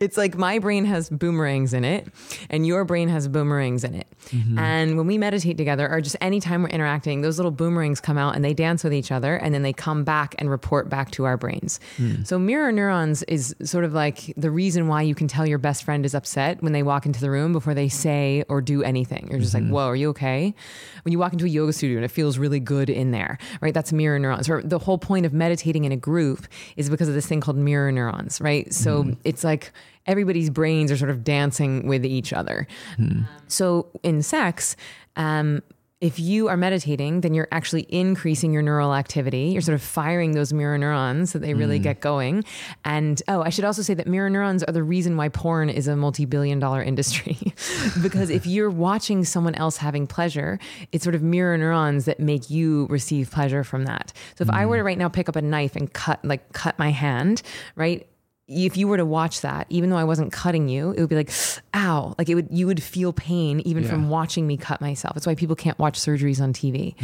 [0.00, 2.08] it's like my brain has boomerangs in it
[2.48, 4.06] and your brain has boomerangs in it.
[4.28, 4.58] Mm-hmm.
[4.58, 8.34] And when we meditate together, or just anytime we're interacting, those little boomerangs come out
[8.34, 11.24] and they dance with each other, and then they come back and report back to
[11.24, 11.80] our brains.
[11.98, 12.22] Hmm.
[12.24, 15.84] So mirror neurons is sort of like the reason why you can tell your best
[15.84, 19.28] friend is upset when they walk into the room before they say or do anything.
[19.30, 19.72] You're just like, mm-hmm.
[19.72, 20.54] "Whoa, are you okay?"
[21.02, 23.74] When you walk into a yoga studio and it feels really good in there, right?
[23.74, 24.48] That's mirror neurons.
[24.48, 27.56] Or the whole point of meditating in a group is because of this thing called
[27.58, 28.72] mirror neurons, right?
[28.72, 29.20] So mm-hmm.
[29.24, 29.72] it's like
[30.06, 32.66] everybody's brains are sort of dancing with each other.
[32.96, 33.04] Hmm.
[33.04, 34.76] Um, so in sex,
[35.16, 35.62] um,
[36.00, 39.44] if you are meditating, then you're actually increasing your neural activity.
[39.52, 41.84] You're sort of firing those mirror neurons so they really hmm.
[41.84, 42.44] get going.
[42.84, 45.88] And oh, I should also say that mirror neurons are the reason why porn is
[45.88, 47.38] a multi billion dollar industry.
[48.02, 50.58] because if you're watching someone else having pleasure,
[50.92, 54.12] it's sort of mirror neurons that make you receive pleasure from that.
[54.36, 54.68] So if I hmm.
[54.68, 57.40] were to right now pick up a knife and cut, like, cut my hand,
[57.76, 58.06] right?
[58.46, 61.16] If you were to watch that, even though I wasn't cutting you, it would be
[61.16, 61.30] like,
[61.72, 63.88] ow, like it would, you would feel pain even Yeah.
[63.90, 65.14] from watching me cut myself.
[65.14, 66.94] That's why people can't watch surgeries on TV.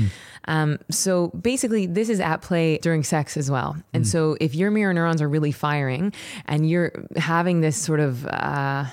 [0.47, 3.77] Um, so basically, this is at play during sex as well.
[3.95, 6.13] And so if your mirror neurons are really firing
[6.47, 8.85] and you're having this sort of, uh,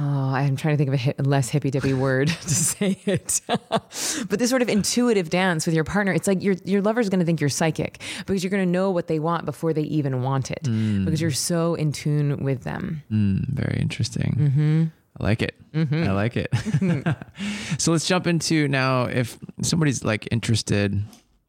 [0.00, 3.40] Oh, I'm trying to think of a hip, less hippy dippy word to say it.
[3.48, 7.18] but this sort of intuitive dance with your partner, it's like your your lover's going
[7.18, 10.22] to think you're psychic because you're going to know what they want before they even
[10.22, 11.04] want it mm.
[11.04, 13.02] because you're so in tune with them.
[13.10, 14.36] Mm, very interesting.
[14.38, 14.84] Mm-hmm.
[15.20, 15.56] I like it.
[15.72, 16.04] Mm-hmm.
[16.04, 17.16] I like it.
[17.78, 19.04] so let's jump into now.
[19.04, 21.02] If somebody's like interested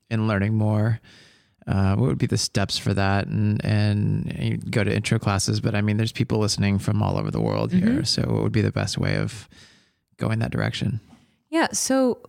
[0.09, 0.99] in learning more,
[1.69, 3.27] uh, what would be the steps for that?
[3.27, 7.17] And and you go to intro classes, but I mean, there's people listening from all
[7.17, 8.03] over the world here.
[8.03, 9.47] So what would be the best way of
[10.17, 10.99] going that direction?
[11.49, 11.67] Yeah.
[11.71, 12.19] So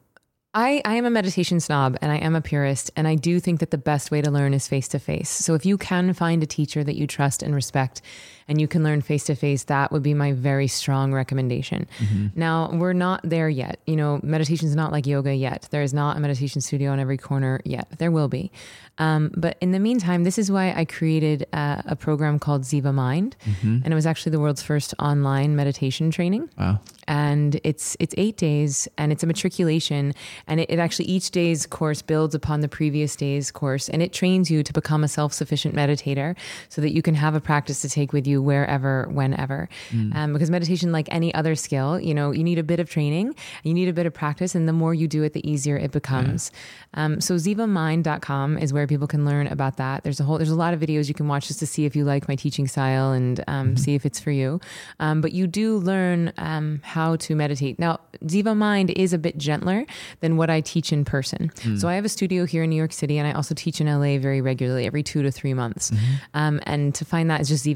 [0.53, 3.61] I, I am a meditation snob and I am a purist, and I do think
[3.61, 5.30] that the best way to learn is face to face.
[5.30, 8.03] So if you can find a teacher that you trust and respect
[8.51, 11.86] and you can learn face to face, that would be my very strong recommendation.
[12.34, 13.78] Now, we're not there yet.
[13.86, 15.68] You know, meditation is not like yoga yet.
[15.70, 17.86] There is not a meditation studio on every corner yet.
[17.98, 18.51] There will be.
[18.98, 22.92] Um, but in the meantime, this is why I created uh, a program called Ziva
[22.92, 23.36] Mind.
[23.62, 26.80] And it was actually the world's first online meditation training Wow.
[27.07, 30.12] and it's it's eight days and it's a matriculation
[30.46, 34.12] and it, it actually each day's course builds upon the previous day's course and it
[34.12, 36.36] trains you to become a self-sufficient meditator
[36.68, 39.68] so that you can have a practice to take with you wherever whenever.
[40.14, 43.34] Um, because meditation like any other skill you know you need a bit of training
[43.62, 45.91] you need a bit of practice and the more you do it the easier it
[45.93, 46.51] becomes.
[46.95, 50.03] Um, so zivamind.com is where people can learn about that.
[50.03, 51.95] There's a whole there's a lot of videos you can watch just to see if
[51.95, 54.61] you like my teaching style and um, see if it's for you.
[54.99, 57.78] Um, but you do learn um, how to meditate.
[57.78, 59.86] Now, Ziva Mind is a bit gentler
[60.20, 61.51] than what I teach in person.
[61.78, 63.86] So I have a studio here in New York City, and I also teach in
[63.86, 65.93] LA very regularly, every two to three months.
[66.34, 67.66] Um, and to find that is just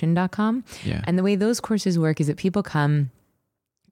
[0.00, 0.64] zivameditation.com.
[0.84, 1.02] Yeah.
[1.04, 3.10] And the way those courses work is that people come.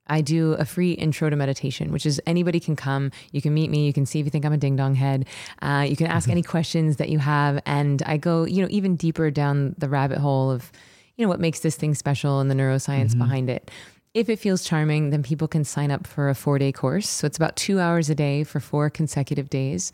[0.08, 3.10] I do a free intro to meditation, which is anybody can come.
[3.32, 3.86] You can meet me.
[3.86, 5.26] You can see if you think I'm a ding dong head.
[5.62, 7.60] Uh, you can ask any questions that you have.
[7.66, 10.70] And I go, you know, even deeper down the rabbit hole of,
[11.16, 13.68] you know, what makes this thing special and the neuroscience behind it.
[14.16, 17.06] If it feels charming, then people can sign up for a four day course.
[17.06, 19.92] So it's about two hours a day for four consecutive days.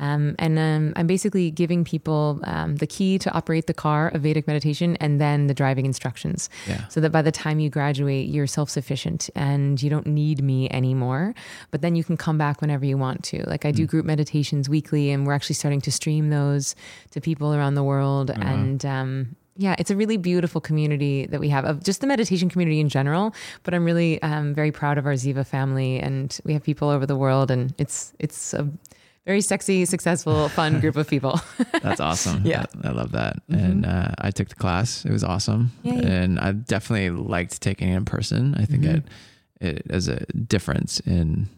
[0.00, 4.22] Um, and um, I'm basically giving people um, the key to operate the car of
[4.22, 6.50] Vedic meditation and then the driving instructions.
[6.66, 6.88] Yeah.
[6.88, 10.68] So that by the time you graduate, you're self sufficient and you don't need me
[10.70, 11.32] anymore.
[11.70, 13.48] But then you can come back whenever you want to.
[13.48, 16.74] Like I do group meditations weekly, and we're actually starting to stream those
[17.12, 18.30] to people around the world.
[18.30, 22.48] And um, yeah, it's a really beautiful community that we have of just the meditation
[22.48, 23.34] community in general.
[23.62, 27.06] But I'm really um, very proud of our Ziva family, and we have people over
[27.06, 28.68] the world, and it's it's a
[29.26, 31.40] very sexy, successful, fun group of people.
[31.82, 32.42] That's awesome.
[32.50, 32.64] Yeah.
[32.82, 33.36] I, I love that.
[33.48, 35.04] And uh, I took the class.
[35.04, 35.72] It was awesome.
[35.82, 36.02] Yay.
[36.02, 38.54] And I definitely liked taking it in person.
[38.56, 39.04] I think it
[39.60, 41.48] it is a difference in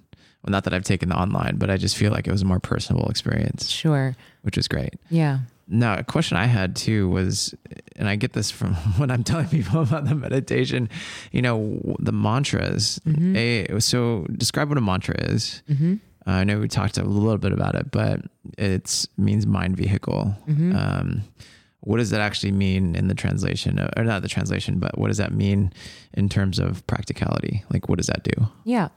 [0.43, 2.45] well, not that I've taken the online, but I just feel like it was a
[2.45, 4.16] more personable experience, sure.
[4.43, 4.95] which is great.
[5.09, 5.38] Yeah.
[5.72, 7.54] Now, a question I had too was,
[7.96, 10.88] and I get this from when I'm telling people about the meditation,
[11.32, 13.00] you know, the mantras.
[13.36, 15.62] A, so describe what a mantra is.
[16.26, 18.20] Uh, I know we talked a little bit about it, but
[18.58, 20.36] it means mind vehicle.
[20.76, 21.22] Um,
[21.80, 25.16] what does that actually mean in the translation, or not the translation, but what does
[25.16, 25.72] that mean
[26.14, 27.64] in terms of practicality?
[27.70, 28.46] Like, what does that do?
[28.64, 28.88] Yeah.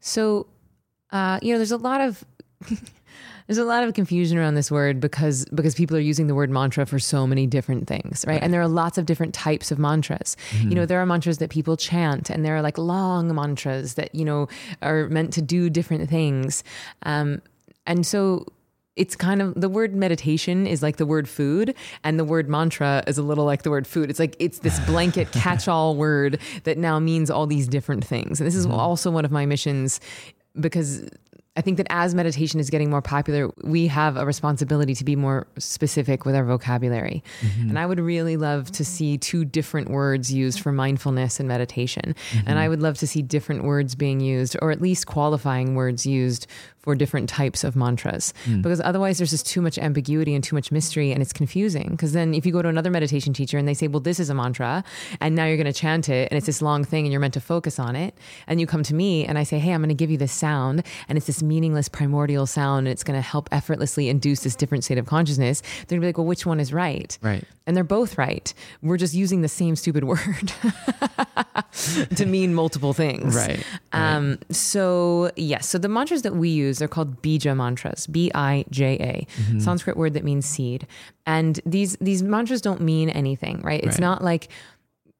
[0.00, 0.46] So,
[1.10, 2.22] uh, you know, there's a lot of
[3.46, 6.50] there's a lot of confusion around this word because because people are using the word
[6.50, 8.42] mantra for so many different things, right?
[8.42, 10.36] And there are lots of different types of mantras.
[10.60, 14.14] You know, there are mantras that people chant, and there are like long mantras that
[14.14, 14.48] you know
[14.80, 16.64] are meant to do different things.
[17.02, 17.42] Um,
[17.86, 18.46] and so
[18.96, 21.74] it's kind of the word meditation is like the word food
[22.04, 24.78] and the word mantra is a little like the word food it's like it's this
[24.86, 29.24] blanket catch-all word that now means all these different things and this is also one
[29.24, 30.00] of my missions
[30.60, 31.08] because
[31.56, 35.14] I think that as meditation is getting more popular, we have a responsibility to be
[35.14, 37.22] more specific with our vocabulary.
[37.42, 37.68] Mm-hmm.
[37.68, 42.16] And I would really love to see two different words used for mindfulness and meditation.
[42.32, 42.48] Mm-hmm.
[42.48, 46.04] And I would love to see different words being used, or at least qualifying words
[46.04, 46.48] used
[46.84, 48.34] for different types of mantras.
[48.44, 48.62] Mm.
[48.62, 51.88] because otherwise there's just too much ambiguity and too much mystery and it's confusing.
[51.90, 54.28] Because then if you go to another meditation teacher and they say well this is
[54.28, 54.84] a mantra
[55.20, 57.34] and now you're going to chant it and it's this long thing and you're meant
[57.34, 58.14] to focus on it
[58.46, 60.32] and you come to me and I say hey I'm going to give you this
[60.32, 64.54] sound and it's this meaningless primordial sound and it's going to help effortlessly induce this
[64.54, 67.18] different state of consciousness they're going to be like well which one is right?
[67.22, 70.52] Right and they're both right we're just using the same stupid word
[72.16, 73.64] to mean multiple things right, right.
[73.92, 78.64] Um, so yes so the mantras that we use they're called bija mantras, B I
[78.70, 79.58] J A, mm-hmm.
[79.58, 80.86] Sanskrit word that means seed.
[81.26, 83.82] And these these mantras don't mean anything, right?
[83.82, 84.00] It's right.
[84.00, 84.48] not like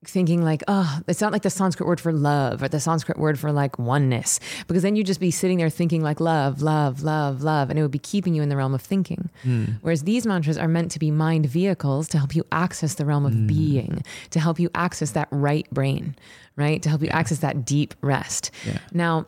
[0.09, 3.38] thinking like, oh, it's not like the Sanskrit word for love or the Sanskrit word
[3.38, 7.42] for like oneness, because then you'd just be sitting there thinking like love, love, love,
[7.42, 9.30] love, and it would be keeping you in the realm of thinking.
[9.44, 9.74] Mm.
[9.82, 13.26] Whereas these mantras are meant to be mind vehicles to help you access the realm
[13.26, 13.46] of mm.
[13.46, 16.16] being, to help you access that right brain,
[16.57, 16.82] right?
[16.82, 17.18] To help you yeah.
[17.18, 18.50] access that deep rest.
[18.66, 18.78] Yeah.
[18.92, 19.26] Now,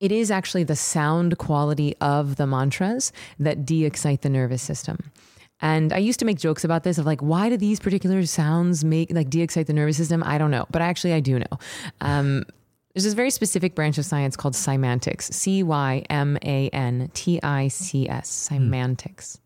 [0.00, 5.10] it is actually the sound quality of the mantras that de excite the nervous system.
[5.60, 8.84] And I used to make jokes about this of like, why do these particular sounds
[8.84, 10.22] make like de excite the nervous system?
[10.24, 11.58] I don't know, but actually I do know.
[12.00, 12.44] Um,
[12.94, 17.40] there's this very specific branch of science called cymantics, C Y M A N T
[17.42, 19.36] I C S, cymantics.
[19.36, 19.42] Hmm.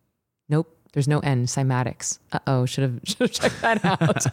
[0.48, 2.18] Nope, there's no N, cymatics.
[2.32, 4.24] Uh oh, should have checked that out.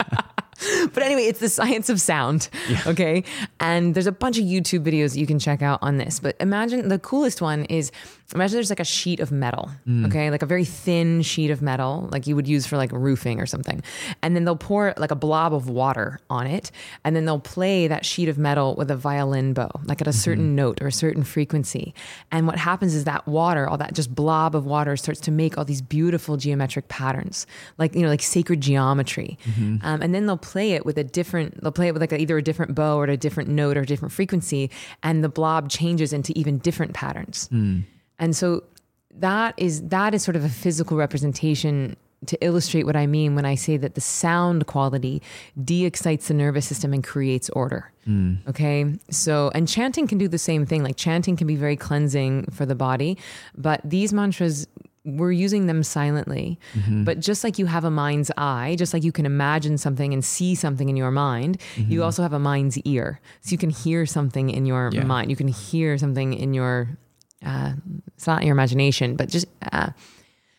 [0.93, 2.49] but anyway, it's the science of sound.
[2.69, 2.83] Yeah.
[2.87, 3.23] Okay.
[3.59, 6.19] And there's a bunch of YouTube videos you can check out on this.
[6.19, 7.91] But imagine the coolest one is
[8.35, 9.69] imagine there's like a sheet of metal.
[9.87, 10.07] Mm.
[10.07, 10.29] Okay.
[10.29, 13.45] Like a very thin sheet of metal, like you would use for like roofing or
[13.45, 13.81] something.
[14.21, 16.71] And then they'll pour like a blob of water on it.
[17.03, 20.13] And then they'll play that sheet of metal with a violin bow, like at a
[20.13, 20.55] certain mm-hmm.
[20.55, 21.93] note or a certain frequency.
[22.31, 25.57] And what happens is that water, all that just blob of water starts to make
[25.57, 27.47] all these beautiful geometric patterns,
[27.77, 29.37] like, you know, like sacred geometry.
[29.45, 29.77] Mm-hmm.
[29.83, 32.19] Um, and then they'll play it with a different, they'll play it with like a,
[32.19, 34.69] either a different bow or a different note or a different frequency,
[35.03, 37.49] and the blob changes into even different patterns.
[37.51, 37.83] Mm.
[38.17, 38.63] And so
[39.15, 41.95] that is that is sort of a physical representation
[42.25, 45.21] to illustrate what I mean when I say that the sound quality
[45.63, 47.91] de excites the nervous system and creates order.
[48.07, 48.45] Mm.
[48.47, 48.93] Okay.
[49.09, 50.83] So, and chanting can do the same thing.
[50.83, 53.17] Like chanting can be very cleansing for the body,
[53.55, 54.67] but these mantras
[55.17, 56.59] we're using them silently.
[56.73, 57.03] Mm-hmm.
[57.03, 60.23] But just like you have a mind's eye, just like you can imagine something and
[60.23, 61.91] see something in your mind, mm-hmm.
[61.91, 63.19] you also have a mind's ear.
[63.41, 65.03] So you can hear something in your yeah.
[65.03, 65.29] mind.
[65.29, 66.97] You can hear something in your,
[67.45, 67.73] uh,
[68.15, 69.91] it's not your imagination, but just, uh,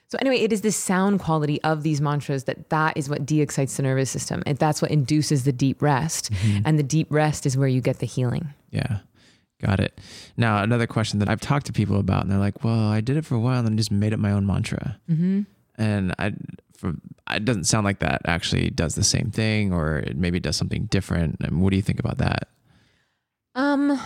[0.09, 3.77] so anyway, it is the sound quality of these mantras that that is what de-excites
[3.77, 4.43] the nervous system.
[4.45, 6.33] And that's what induces the deep rest.
[6.33, 6.63] Mm-hmm.
[6.65, 8.53] And the deep rest is where you get the healing.
[8.71, 8.99] Yeah.
[9.63, 10.01] Got it.
[10.37, 13.17] Now, another question that I've talked to people about, and they're like, "Well, I did
[13.17, 15.43] it for a while and then just made up my own mantra." Mm-hmm.
[15.77, 16.33] And I,
[16.77, 16.95] for,
[17.31, 20.85] it doesn't sound like that actually does the same thing, or it maybe does something
[20.85, 21.37] different.
[21.45, 22.49] I mean, what do you think about that?
[23.55, 24.01] Um,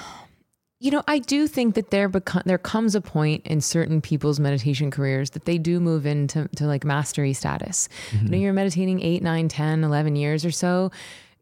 [0.81, 4.41] you know, I do think that there beco- there comes a point in certain people's
[4.41, 7.89] meditation careers that they do move into to like mastery status.
[8.11, 8.25] Mm-hmm.
[8.25, 10.91] You know, you're meditating 8, 9, 10, 11 years or so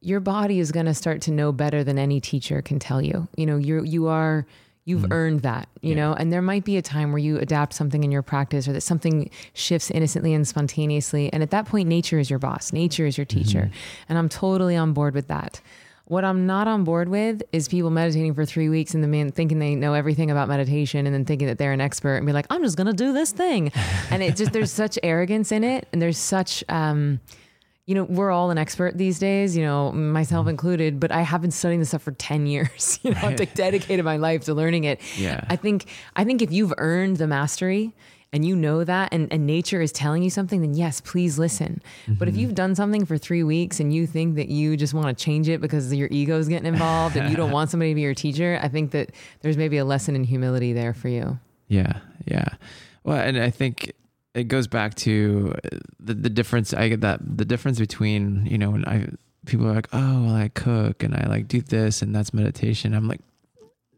[0.02, 3.28] your body is going to start to know better than any teacher can tell you.
[3.36, 4.46] You know, you you are
[4.84, 5.12] you've mm-hmm.
[5.12, 5.94] earned that, you yeah.
[5.94, 8.72] know, and there might be a time where you adapt something in your practice or
[8.72, 11.32] that something shifts innocently and spontaneously.
[11.32, 13.60] And at that point, nature is your boss, nature is your teacher.
[13.60, 14.02] Mm-hmm.
[14.08, 15.60] And I'm totally on board with that.
[16.06, 19.30] What I'm not on board with is people meditating for three weeks and the man
[19.30, 22.32] thinking they know everything about meditation and then thinking that they're an expert and be
[22.32, 23.70] like, I'm just gonna do this thing.
[24.10, 27.20] and it just there's such arrogance in it and there's such um
[27.86, 30.50] you know, we're all an expert these days, you know, myself mm-hmm.
[30.50, 33.00] included, but I have been studying this stuff for 10 years.
[33.02, 35.00] You know, I've like dedicated my life to learning it.
[35.16, 35.44] Yeah.
[35.48, 37.94] I think I think if you've earned the mastery
[38.32, 41.82] and you know that and, and nature is telling you something, then yes, please listen.
[42.02, 42.14] Mm-hmm.
[42.14, 42.42] But if mm-hmm.
[42.42, 45.48] you've done something for three weeks and you think that you just want to change
[45.48, 48.14] it because your ego is getting involved and you don't want somebody to be your
[48.14, 49.10] teacher, I think that
[49.40, 51.38] there's maybe a lesson in humility there for you.
[51.66, 51.98] Yeah.
[52.26, 52.48] Yeah.
[53.02, 53.92] Well, and I think
[54.34, 55.54] it goes back to
[56.00, 56.72] the, the difference.
[56.72, 59.08] I get that the difference between, you know, when I,
[59.46, 62.94] people are like, oh, well, I cook and I like do this and that's meditation.
[62.94, 63.20] I'm like,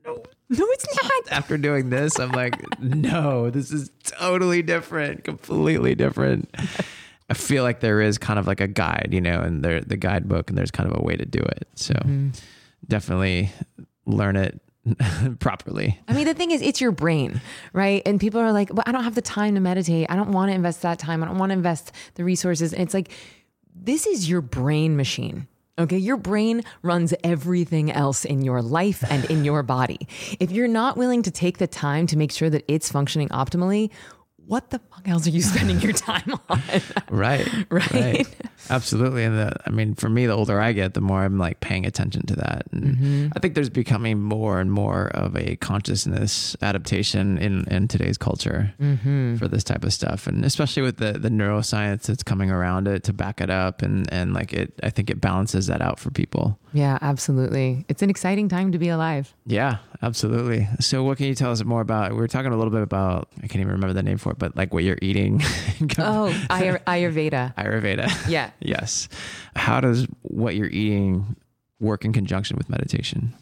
[0.04, 0.14] no,
[0.48, 1.12] no, it's not.
[1.30, 6.52] After doing this, I'm like, no, this is totally different, completely different.
[7.30, 9.96] I feel like there is kind of like a guide, you know, and there the
[9.96, 11.66] guidebook, and there's kind of a way to do it.
[11.74, 12.30] So mm-hmm.
[12.86, 13.50] definitely
[14.04, 14.60] learn it
[15.38, 15.98] properly.
[16.08, 17.40] I mean, the thing is, it's your brain,
[17.72, 18.02] right?
[18.04, 20.06] And people are like, well, I don't have the time to meditate.
[20.10, 21.22] I don't want to invest that time.
[21.22, 22.72] I don't want to invest the resources.
[22.72, 23.10] And it's like,
[23.74, 25.48] this is your brain machine.
[25.76, 30.06] Okay, your brain runs everything else in your life and in your body.
[30.38, 33.90] If you're not willing to take the time to make sure that it's functioning optimally,
[34.46, 36.60] what the fuck else are you spending your time on?
[37.10, 37.48] Right.
[37.70, 38.26] Right.
[38.70, 39.24] Absolutely.
[39.24, 41.86] And the, I mean, for me, the older I get, the more I'm like paying
[41.86, 42.66] attention to that.
[42.72, 43.28] And Mm-hmm.
[43.36, 48.72] I think there's becoming more and more of a consciousness adaptation in, in today's culture
[48.80, 49.36] Mm-hmm.
[49.36, 50.26] for this type of stuff.
[50.26, 53.82] And especially with the, the neuroscience that's coming around it to back it up.
[53.82, 56.58] And, and like it, I think it balances that out for people.
[56.74, 57.84] Yeah, absolutely.
[57.88, 59.32] It's an exciting time to be alive.
[59.46, 60.68] Yeah, absolutely.
[60.80, 62.10] So, what can you tell us more about?
[62.10, 64.38] We were talking a little bit about, I can't even remember the name for it,
[64.38, 65.40] but like what you're eating.
[65.98, 67.54] Oh, Ayur- Ayurveda.
[67.56, 68.28] Ayurveda.
[68.28, 68.50] Yeah.
[68.60, 69.08] yes.
[69.54, 71.36] How does what you're eating
[71.78, 73.34] work in conjunction with meditation?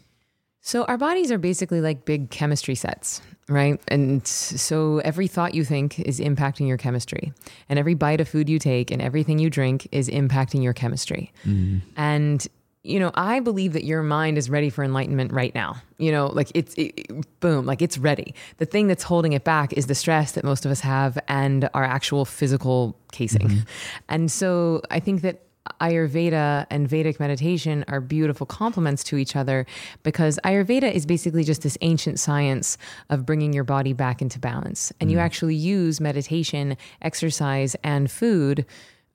[0.61, 3.81] So our bodies are basically like big chemistry sets, right?
[3.87, 7.33] And so every thought you think is impacting your chemistry,
[7.67, 11.31] and every bite of food you take and everything you drink is impacting your chemistry.
[11.45, 11.79] Mm-hmm.
[11.97, 12.47] And
[12.83, 15.77] you know, I believe that your mind is ready for enlightenment right now.
[15.97, 18.35] You know, like it's it, boom, like it's ready.
[18.57, 21.69] The thing that's holding it back is the stress that most of us have and
[21.73, 23.47] our actual physical casing.
[23.47, 23.59] Mm-hmm.
[24.09, 25.43] And so I think that
[25.79, 29.65] Ayurveda and Vedic meditation are beautiful complements to each other
[30.03, 32.77] because Ayurveda is basically just this ancient science
[33.09, 34.91] of bringing your body back into balance.
[34.99, 35.21] And you mm.
[35.21, 38.65] actually use meditation, exercise, and food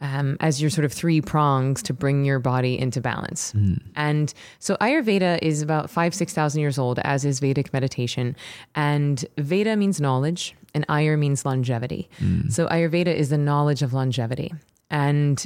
[0.00, 3.52] um, as your sort of three prongs to bring your body into balance.
[3.96, 8.36] And so Ayurveda is about five, 6,000 years old, as is Vedic meditation.
[8.74, 12.08] And Veda means knowledge, and Ayur means longevity.
[12.50, 14.54] So Ayurveda is the knowledge of longevity.
[14.90, 15.44] And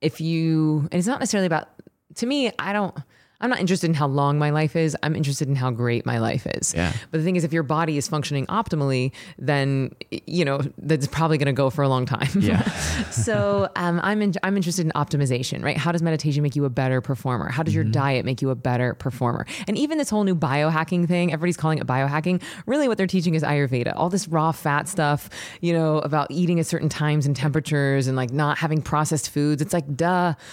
[0.00, 1.68] if you, and it's not necessarily about,
[2.16, 2.94] to me, I don't,
[3.40, 4.96] I'm not interested in how long my life is.
[5.02, 6.72] I'm interested in how great my life is.
[6.74, 6.92] Yeah.
[7.10, 9.94] But the thing is, if your body is functioning optimally, then,
[10.26, 12.28] you know, that's probably going to go for a long time.
[12.38, 12.62] Yeah.
[13.10, 15.76] so um, I'm in, I'm interested in optimization, right?
[15.76, 17.50] How does meditation make you a better performer?
[17.50, 19.46] How does your diet make you a better performer?
[19.66, 22.42] And even this whole new biohacking thing, everybody's calling it biohacking.
[22.66, 23.94] Really, what they're teaching is Ayurveda.
[23.96, 25.28] All this raw fat stuff,
[25.60, 29.60] you know, about eating at certain times and temperatures and like not having processed foods.
[29.60, 30.34] It's like, duh.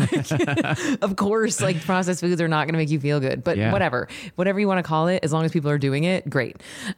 [1.02, 3.72] of course, like processed foods are not going to make you feel good, but Yeah.
[3.72, 6.56] whatever, whatever you want to call it, as long as people are doing it, great.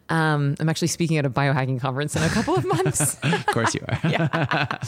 [0.09, 3.16] Um, I'm actually speaking at a biohacking conference in a couple of months.
[3.22, 3.99] of course you are.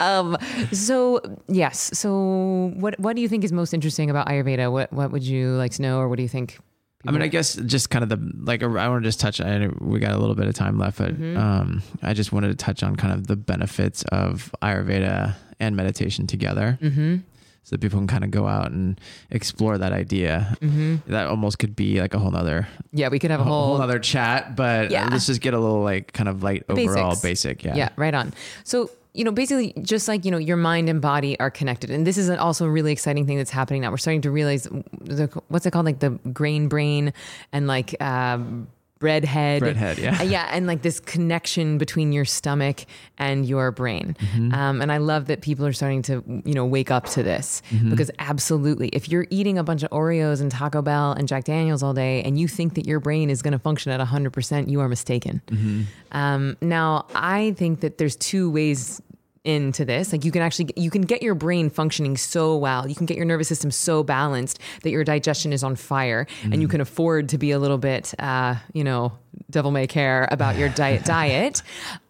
[0.00, 0.36] Um,
[0.72, 1.90] so yes.
[1.98, 4.72] So what what do you think is most interesting about Ayurveda?
[4.72, 6.58] What what would you like to know, or what do you think?
[7.06, 8.62] I mean, I guess just kind of the like.
[8.62, 9.40] I want to just touch.
[9.40, 11.36] I we got a little bit of time left, but Mm-hmm.
[11.38, 16.26] um, I just wanted to touch on kind of the benefits of Ayurveda and meditation
[16.26, 17.16] together, mm-hmm.
[17.62, 19.00] So that people can kind of go out and
[19.30, 20.56] explore that idea.
[20.60, 21.10] Mm-hmm.
[21.12, 23.82] That almost could be like a whole nother Yeah, we could have a whole whole.
[23.82, 25.06] other chat, but Yeah.
[25.06, 27.62] uh, let's just get a little like kind of light overall basic.
[27.64, 27.74] Yeah.
[27.76, 28.32] yeah, right on.
[28.64, 32.06] So you know, basically, just like you know, your mind and body are connected, and
[32.06, 33.90] this is an also a really exciting thing that's happening now.
[33.90, 34.68] We're starting to realize
[35.00, 37.12] the, what's it called, like the grain brain
[37.52, 38.00] and like.
[38.00, 38.68] Um,
[39.00, 40.18] Breadhead, Breadhead, yeah.
[40.20, 42.84] Uh, yeah, and like this connection between your stomach
[43.16, 44.52] and your brain, Mm-hmm.
[44.52, 47.62] um, and I love that people are starting to, you know, wake up to this
[47.70, 47.90] Mm-hmm.
[47.90, 51.82] because absolutely, if you're eating a bunch of Oreos and Taco Bell and Jack Daniels
[51.82, 54.68] all day, and you think that your brain is going to function at 100, percent
[54.68, 55.40] you are mistaken.
[55.46, 55.82] Mm-hmm.
[56.12, 59.00] Um, now, I think that there's two ways
[59.44, 60.12] into this.
[60.12, 62.86] Like you can actually you can get your brain functioning so well.
[62.86, 66.60] You can get your nervous system so balanced that your digestion is on fire and
[66.60, 69.12] you can afford to be a little bit uh you know
[69.50, 71.62] devil may care about your diet diet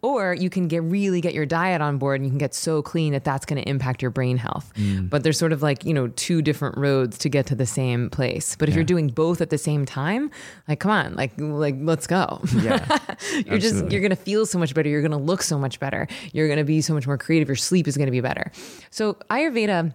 [0.03, 2.83] or you can get really get your diet on board and you can get so
[2.83, 4.73] clean that that's going to impact your brain health.
[4.77, 5.11] Mm.
[5.11, 8.11] But there's sort of like you know two different roads to get to the same
[8.11, 8.57] place.
[8.57, 10.31] But if you're doing both at the same time
[10.69, 12.41] like come on like like let's go.
[12.57, 12.99] Yeah.
[13.47, 14.89] you're just you're going to feel so much better.
[14.89, 16.09] You're going to look so much better.
[16.33, 17.49] You're going to be so much more creative.
[17.49, 18.51] Your sleep is going to be better.
[18.91, 19.95] So ayurveda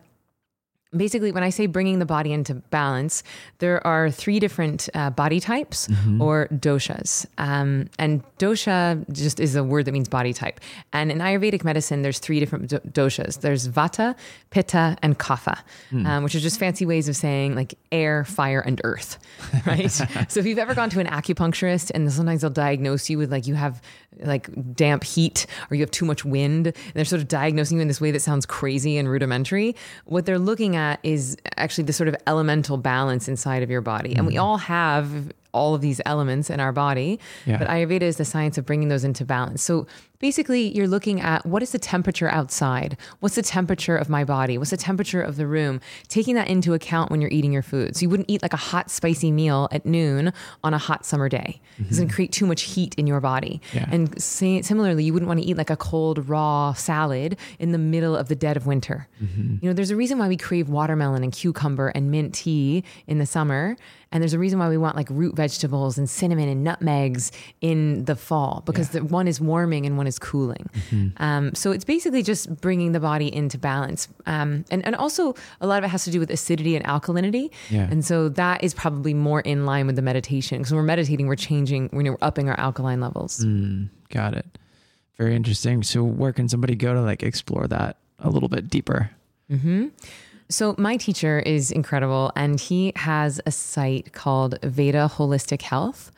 [0.98, 3.24] basically when i say bringing the body into balance
[3.60, 5.88] there are three different uh, body types
[6.20, 7.26] or doshas.
[7.38, 10.60] Um, and dosha just is a word that means body type.
[10.94, 13.42] And in ayurvedic medicine there's three different do- doshas.
[13.42, 14.16] There's vata
[14.50, 15.60] pitta and kapha
[15.92, 19.18] um, which are just fancy ways of saying like air fire and earth
[19.66, 19.92] right?
[20.30, 23.48] So if you've ever gone to an acupuncturist and sometimes they'll diagnose you with like
[23.48, 23.82] you have
[24.22, 27.82] like damp heat or you have too much wind and they're sort of diagnosing you
[27.82, 29.76] in this way that sounds crazy and rudimentary.
[30.06, 34.16] What they're looking at is actually the sort of elemental balance inside of your body.
[34.16, 34.42] And we mm.
[34.42, 37.58] all have all of these elements in our body Yeah.
[37.58, 39.64] but ayurveda is the science of bringing those into balance.
[39.64, 39.88] So
[40.20, 42.98] basically you're looking at what is the temperature outside?
[43.20, 44.58] What's the temperature of my body?
[44.58, 45.82] What's the temperature of the room?
[46.08, 47.96] Taking that into account when you're eating your food.
[47.96, 51.30] So you wouldn't eat like a hot spicy meal at noon on a hot summer
[51.30, 51.62] day.
[51.78, 53.62] It's going to create too much heat in your body.
[53.74, 53.88] Yeah.
[53.92, 57.78] and say, similarly you wouldn't want to eat like a cold raw salad in the
[57.78, 59.08] middle of the dead of winter.
[59.22, 59.58] Mm-hmm.
[59.62, 63.20] You know there's a reason why we crave watermelon and cucumber and mint tea in
[63.20, 63.76] the summer
[64.16, 68.06] and there's a reason why we want like root vegetables and cinnamon and nutmegs in
[68.06, 70.70] the fall because the one is warming and one is cooling.
[71.18, 74.08] Um, so it's basically just bringing the body into balance.
[74.26, 77.52] Um, and, and also, a lot of it has to do with acidity and alkalinity.
[77.70, 77.88] Yeah.
[77.90, 80.60] And so that is probably more in line with the meditation.
[80.60, 83.44] Because when we're meditating, we're changing, we're upping our alkaline levels.
[83.46, 84.46] Mm, got it.
[85.18, 85.84] Very interesting.
[85.84, 89.12] So where can somebody go to like explore that a little bit deeper?
[90.50, 96.12] So my teacher is incredible, and he has a site called Veda Holistic Health.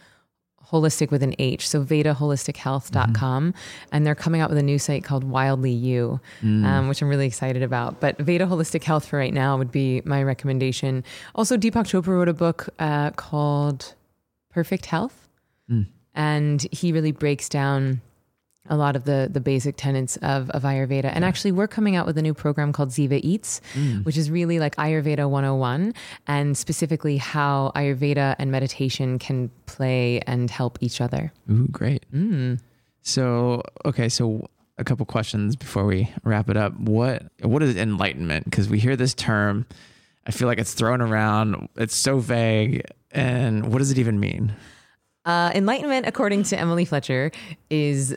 [0.71, 3.53] Holistic with an H, so VedaHolisticHealth.com.
[3.91, 6.19] And they're coming out with a new site called Wildly You,
[6.65, 7.99] um, which I'm really excited about.
[7.99, 11.03] But Veda Holistic Health for right now would be my recommendation.
[11.35, 13.93] Also, Deepak Chopra wrote a book uh, called
[14.49, 15.27] Perfect Health.
[16.15, 18.01] And he really breaks down
[18.69, 21.05] a lot of the the basic tenets of, of Ayurveda.
[21.05, 23.61] And actually, we're coming out with a new program called Ziva Eats,
[24.03, 25.93] which is really like Ayurveda 101
[26.27, 31.31] and specifically how Ayurveda and meditation can play and help each other.
[31.51, 32.05] Ooh, great.
[33.01, 34.47] So, okay, so
[34.77, 36.77] a couple questions before we wrap it up.
[36.79, 38.45] What what is enlightenment?
[38.45, 39.65] Because we hear this term,
[40.25, 41.69] I feel like it's thrown around.
[41.75, 44.53] It's so vague, and what does it even mean?
[45.25, 47.31] Uh, enlightenment, according to Emily Fletcher,
[47.69, 48.15] is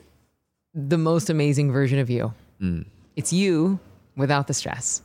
[0.75, 2.33] the most amazing version of you.
[2.61, 2.87] Mm.
[3.17, 3.81] It's you
[4.17, 5.03] without the stress.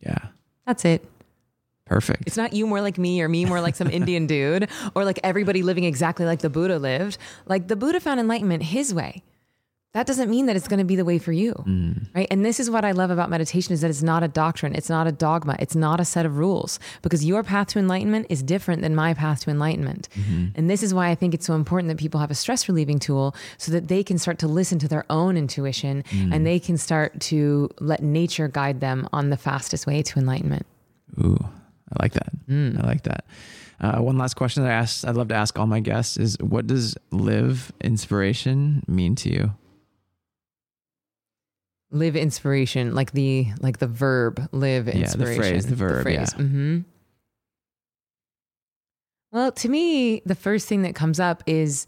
[0.00, 0.18] Yeah,
[0.66, 1.04] That's it.
[1.86, 2.24] perfect.
[2.26, 5.18] It's not you more like me or me more like some Indian dude or like
[5.24, 7.18] everybody living exactly like the Buddha lived.
[7.46, 9.22] Like the Buddha found enlightenment his way.
[9.96, 11.54] That doesn't mean that it's going to be the way for you.
[11.66, 12.08] Mm.
[12.14, 12.28] Right?
[12.30, 14.90] And this is what I love about meditation is that it's not a doctrine, it's
[14.90, 18.42] not a dogma, it's not a set of rules because your path to enlightenment is
[18.42, 20.10] different than my path to enlightenment.
[20.12, 20.48] Mm-hmm.
[20.54, 22.98] And this is why I think it's so important that people have a stress relieving
[22.98, 26.30] tool so that they can start to listen to their own intuition mm.
[26.30, 30.66] and they can start to let nature guide them on the fastest way to enlightenment.
[31.18, 31.38] Ooh,
[31.90, 32.32] I like that.
[32.50, 32.84] Mm.
[32.84, 33.24] I like that.
[33.80, 36.36] Uh, one last question that I asked, I'd love to ask all my guests is,
[36.38, 39.52] what does live inspiration mean to you?
[41.98, 45.20] Live inspiration like the like the verb live inspiration.
[45.20, 46.26] Yeah, the phrase, the verb, yeah.
[46.30, 46.78] hmm
[49.32, 51.86] well to me the first thing that comes up is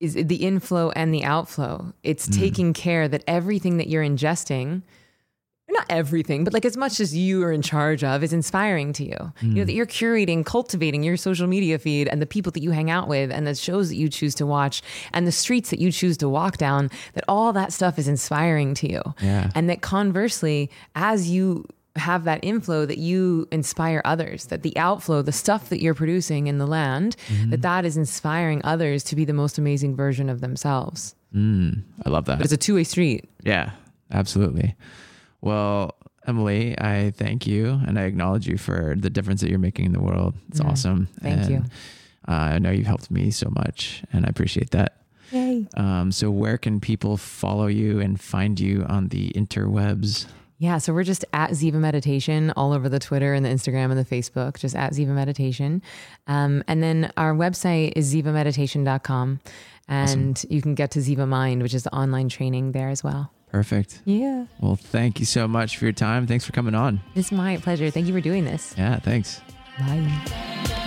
[0.00, 2.38] is the inflow and the outflow it's Mm.
[2.38, 4.82] taking care that everything that you're ingesting
[5.70, 9.04] not everything, but like as much as you are in charge of is inspiring to
[9.04, 9.32] you.
[9.42, 12.70] You know, that you're curating, cultivating your social media feed and the people that you
[12.70, 15.78] hang out with and the shows that you choose to watch and the streets that
[15.78, 19.02] you choose to walk down, that all that stuff is inspiring to you.
[19.20, 19.50] Yeah.
[19.54, 21.66] And that conversely, as you
[21.96, 26.46] have that inflow that you inspire others that the outflow the stuff that you're producing
[26.46, 27.16] in the land
[27.48, 32.08] that that is inspiring others to be the most amazing version of themselves Mm, I
[32.10, 32.38] love that.
[32.38, 33.70] but it's a two-way street Yeah,
[34.12, 34.76] absolutely.
[35.40, 35.94] Well,
[36.26, 39.92] Emily, I thank you and I acknowledge you for the difference that you're making in
[39.92, 40.34] the world.
[40.48, 41.06] It's awesome.
[41.06, 41.64] Mm, Thank And, you.
[42.28, 44.96] Uh, I know you've helped me so much and I appreciate that.
[45.32, 50.26] yay Um, so, where can people follow you and find you on the interwebs?
[50.58, 53.98] Yeah, so we're just at Ziva Meditation all over the Twitter and the Instagram and
[53.98, 55.82] the Facebook, just at Ziva Meditation.
[56.26, 59.40] Um, and then our website is zivameditation.com.
[59.88, 63.32] And you can get to Ziva Mind, which is the online training there as well.
[63.50, 64.02] Perfect.
[64.04, 64.46] Yeah.
[64.60, 66.26] Well, thank you so much for your time.
[66.26, 67.00] Thanks for coming on.
[67.14, 67.90] It's my pleasure.
[67.90, 68.74] Thank you for doing this.
[68.76, 69.40] Yeah, thanks.
[69.78, 70.84] Bye.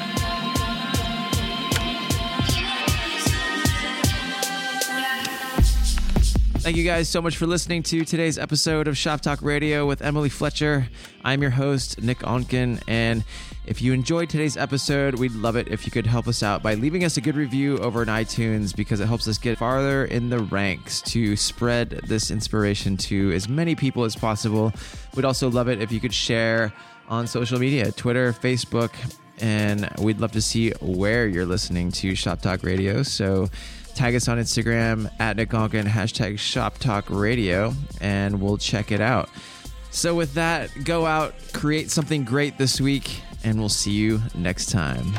[6.61, 10.03] Thank you guys so much for listening to today's episode of Shop Talk Radio with
[10.03, 10.87] Emily Fletcher.
[11.23, 12.79] I'm your host, Nick Onken.
[12.87, 13.23] And
[13.65, 16.75] if you enjoyed today's episode, we'd love it if you could help us out by
[16.75, 20.29] leaving us a good review over on iTunes because it helps us get farther in
[20.29, 24.71] the ranks to spread this inspiration to as many people as possible.
[25.15, 26.71] We'd also love it if you could share
[27.09, 28.91] on social media Twitter, Facebook,
[29.39, 33.01] and we'd love to see where you're listening to Shop Talk Radio.
[33.01, 33.49] So
[34.01, 38.99] tag us on Instagram at Nick Onken, hashtag Shop Talk Radio, and we'll check it
[38.99, 39.29] out.
[39.91, 44.71] So with that, go out, create something great this week, and we'll see you next
[44.71, 45.13] time.